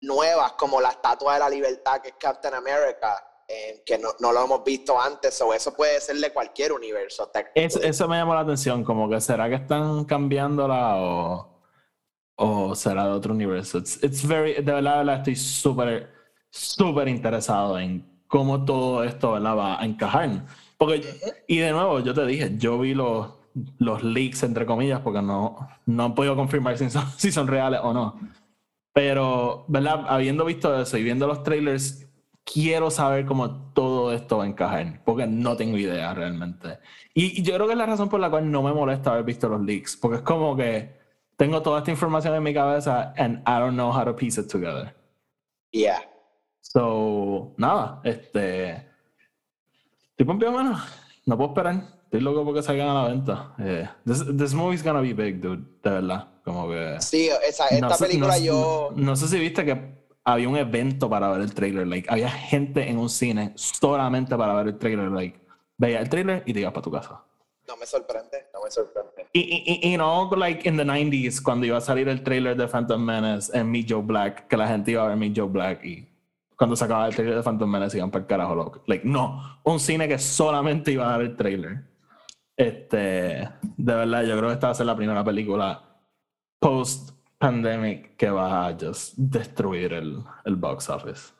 [0.02, 4.32] nuevas, como la Estatua de la Libertad, que es Captain America eh, que no, no,
[4.32, 7.30] lo hemos visto antes, o eso puede ser de cualquier universo.
[7.54, 11.52] eso me llamó la atención, como que será que están cambiándola o,
[12.36, 13.78] o será de otro universo.
[13.78, 16.10] It's, very, de verdad, estoy súper,
[16.50, 20.46] súper interesado en cómo todo esto va a encajar.
[20.78, 21.04] Porque,
[21.46, 23.28] y de nuevo, yo te dije, yo vi los,
[23.78, 27.80] los leaks, entre comillas, porque no, no han podido confirmar si son, si son reales
[27.82, 28.18] o no.
[28.94, 30.04] Pero, ¿verdad?
[30.08, 32.06] Habiendo visto eso y viendo los trailers,
[32.44, 36.78] quiero saber cómo todo esto va a encajar, porque no tengo idea realmente.
[37.14, 39.48] Y, yo creo que es la razón por la cual no me molesta haber visto
[39.48, 41.00] los leaks, porque es como que
[41.36, 44.50] tengo toda esta información en mi cabeza and I don't know how to piece it
[44.50, 44.94] together.
[45.72, 46.02] Yeah.
[46.60, 48.86] So, nada, este.
[50.10, 50.78] Estoy pompido, mano.
[51.26, 52.02] No puedo esperar.
[52.04, 53.54] Estoy loco porque salgan a la venta.
[53.58, 55.64] Eh, this, this movie's gonna be big, dude.
[55.82, 56.28] De verdad.
[56.44, 56.96] Como que.
[57.00, 58.92] Sí, esa, esta película yo.
[58.94, 61.86] No sé si viste que había un evento para ver el trailer.
[61.86, 65.10] Like, había gente en un cine solamente para ver el trailer.
[65.10, 65.40] Like,
[65.76, 67.24] veía el trailer y te ibas para tu casa.
[67.68, 69.28] No me sorprende, no me sorprende.
[69.32, 72.68] Y, y, y, no, like in the 90s, cuando iba a salir el trailer de
[72.68, 75.84] Phantom Menace en Meet Joe Black, que la gente iba a ver Meet Joe Black
[75.84, 76.08] y
[76.56, 78.82] cuando se acababa el trailer de Phantom Menace iban para el carajo loco.
[78.86, 81.84] Like, no, un cine que solamente iba a dar el trailer.
[82.56, 85.82] Este, de verdad, yo creo que esta va a ser la primera película
[86.58, 87.10] post
[87.42, 91.32] pandemic que va a just destruir el, el box office?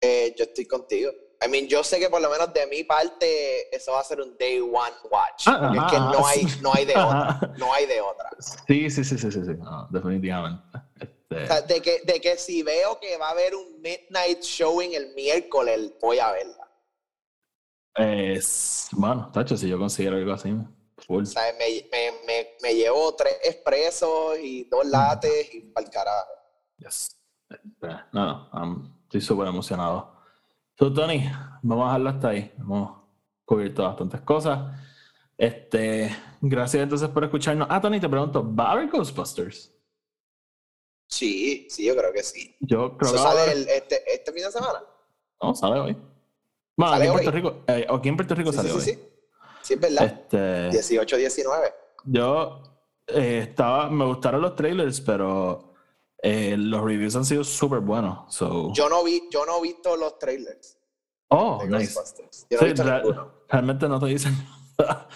[0.00, 1.12] Eh, yo estoy contigo.
[1.40, 4.20] I mean, yo sé que por lo menos de mi parte eso va a ser
[4.20, 5.46] un day one watch.
[5.46, 7.54] Ah, es que no hay, no hay de otra.
[7.56, 8.30] No hay de otra.
[8.66, 9.52] Sí, sí, sí, sí, sí, sí.
[9.90, 10.62] definitivamente.
[10.98, 11.44] Este...
[11.44, 14.94] O sea, de, que, de que si veo que va a haber un midnight showing
[14.94, 16.68] el miércoles, voy a verla.
[17.94, 20.52] Es, bueno, tacho, si yo consiguiera algo así.
[21.10, 25.90] O sea, me, me, me, me, llevo tres expresos y dos lates y para el
[25.92, 26.28] carajo.
[26.76, 27.16] Yes.
[28.12, 30.14] No, no, estoy súper emocionado.
[30.78, 31.24] So, Tony,
[31.62, 32.52] vamos a dejarlo hasta ahí.
[32.58, 32.98] Hemos
[33.46, 34.78] cubierto bastantes cosas.
[35.38, 37.68] Este, gracias entonces por escucharnos.
[37.70, 39.74] Ah, Tony, te pregunto, ¿va a haber Ghostbusters?
[41.08, 42.54] Sí, sí, yo creo que sí.
[42.60, 44.82] Yo creo ¿Eso sale el, este, este fin de semana?
[45.40, 45.96] No, sale hoy.
[46.76, 48.80] Bueno, aquí en Puerto Rico, eh, aquí en Puerto Rico sale hoy.
[48.82, 48.98] Sí,
[49.68, 49.74] sí.
[49.74, 50.04] Es verdad.
[50.04, 51.74] Este, 18, 19.
[52.04, 52.62] Yo
[53.06, 55.64] eh, estaba, me gustaron los trailers, pero
[56.20, 58.34] Eh, los reviews han sido súper buenos.
[58.34, 58.72] So.
[58.72, 60.76] Yo no vi, yo no he visto los trailers.
[61.28, 61.94] Oh, nice.
[62.50, 63.32] Yo no he Sí, visto ninguno.
[63.48, 64.34] realmente no te dicen
[64.78, 65.08] nada.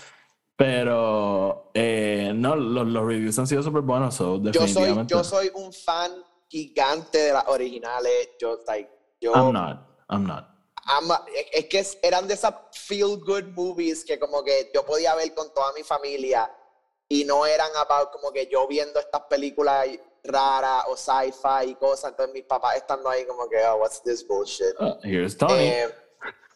[0.57, 4.14] Pero eh, no, los, los reviews han sido súper buenos.
[4.14, 5.12] So Yo soy, definitivamente.
[5.12, 6.12] yo soy un fan
[6.48, 8.28] gigante de las originales.
[8.40, 8.88] Yo, like,
[9.20, 9.78] yo, I'm not.
[10.09, 10.44] I'm not.
[10.85, 15.33] Ama- es, que eran de esas feel good movies que como que yo podía ver
[15.35, 16.51] con toda mi familia
[17.09, 19.87] y no eran about como que yo viendo estas películas
[20.24, 24.26] raras o sci-fi y cosas, entonces mis papás estando ahí como que, oh, what's this
[24.26, 24.74] bullshit?
[24.78, 25.66] Uh, here's Tony.
[25.66, 25.95] Eh,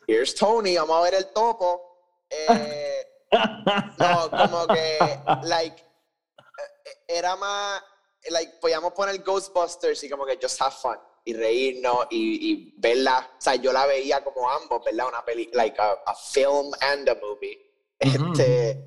[0.06, 1.82] here's Tony, vamos a ver el topo.
[2.30, 3.06] Eh,
[3.98, 5.82] no, como que, like,
[6.84, 7.82] eh, era más,
[8.30, 10.98] like, podíamos poner Ghostbusters y como que just have fun
[11.28, 15.08] y reírnos y, y verla, o sea, yo la veía como ambos, ¿verdad?
[15.08, 17.60] Una peli, like a, a film and a movie.
[17.98, 18.80] Este,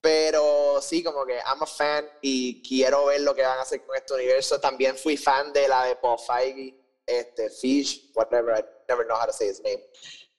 [0.00, 3.84] pero sí, como que I'm a fan y quiero ver lo que van a hacer
[3.84, 4.60] con este universo.
[4.60, 9.26] También fui fan de la de Paul Feige, este, Fish, whatever, I never know how
[9.26, 9.82] to say his name.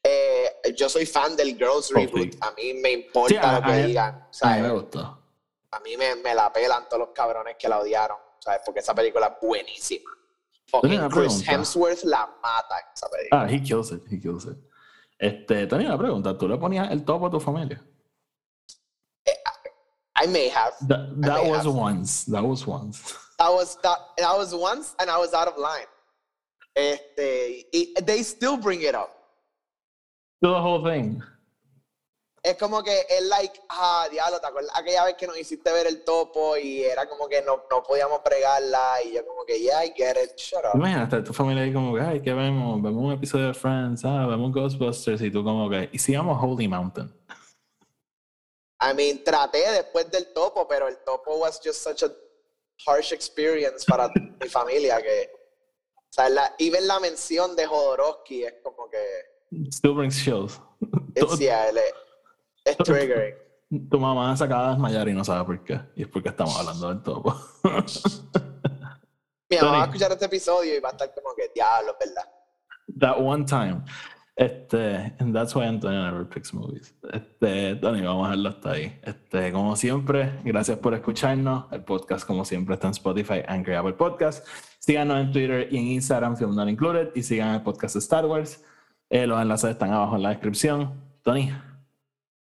[0.02, 2.36] Eh, yo soy fan del Girls Reboot.
[2.40, 4.30] A mí me importa Sí, a- lo que a- digan.
[4.42, 5.22] A mí me gustó.
[5.72, 8.62] A mí me, me la pelan todos los cabrones que la odiaron, ¿sabes?
[8.66, 10.10] Porque esa película es buenísima.
[10.72, 11.42] Fucking Chris.
[11.48, 13.44] Hemsworth la mata en esa película.
[13.44, 14.02] Ah, he kills it.
[14.10, 14.58] He kills it.
[15.20, 16.38] Este, tenía una pregunta.
[16.38, 17.82] ¿Tú le ponías el topo a tu familia?
[20.22, 20.74] I may have.
[20.88, 21.74] That, that may was have.
[21.74, 22.26] once.
[22.26, 23.18] That was once.
[23.38, 25.88] That was that, that was once and I was out of line.
[26.76, 27.66] Este,
[28.06, 29.10] they still bring it up.
[30.42, 31.22] The whole thing.
[32.42, 34.72] Es como que es like, ah, diablo, ¿te acuerdas?
[34.76, 38.20] Aquella vez que nos hiciste ver el topo y era como que no, no podíamos
[38.20, 40.76] pregarla y yo como que, yeah, I get it, shut up.
[40.76, 42.82] Imagínate, tu familia ahí como que, ay, ¿qué vemos?
[42.82, 46.38] Vemos un episodio de Friends, ah, vemos Ghostbusters y tú como que, ¿y si vamos
[46.38, 47.14] a Holy Mountain?
[48.82, 52.12] I mean, traté después del topo, pero el topo was just such a
[52.88, 54.10] harsh experience para
[54.40, 59.04] mi familia que, o sea, la, even la mención de Jodorowsky es como que,
[59.72, 60.62] Still brings chills.
[61.16, 61.70] it's, yeah,
[62.66, 63.36] es triggering.
[63.90, 65.80] Tu mamá se acaba de desmayar y no sabe por qué.
[65.96, 67.36] Y es porque estamos hablando del topo.
[69.50, 72.26] Mi mamá va a escuchar este episodio y va a estar como que, diablo, verdad.
[73.00, 73.84] That one time.
[74.40, 76.96] Este, and that's why Antonio never picks movies.
[77.12, 79.00] Este, Tony, vamos a dejarlo hasta ahí.
[79.04, 81.66] Este, como siempre, gracias por escucharnos.
[81.72, 84.48] El podcast, como siempre, está en Spotify, Anchor y Apple Podcast.
[84.80, 87.10] Síganos en Twitter y en Instagram, Film Not Included.
[87.16, 88.64] Y sigan el podcast de Star Wars.
[89.10, 90.94] Eh, los enlaces están abajo en la descripción.
[91.22, 91.52] Tony,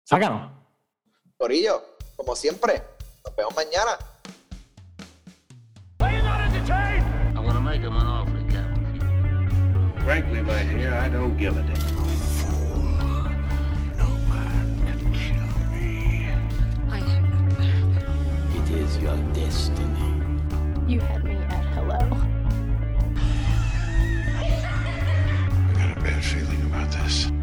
[0.04, 0.52] Sácanos.
[1.38, 1.82] Corillo,
[2.16, 2.82] como siempre,
[3.26, 3.98] nos vemos mañana.
[7.36, 10.04] I'm gonna make him an offer he can't refuse.
[10.04, 11.94] Frankly, my dear, I don't give a damn.
[18.76, 20.24] is your destiny.
[20.88, 22.00] You had me at hello.
[24.36, 24.50] I
[25.78, 27.43] got a bad feeling about this.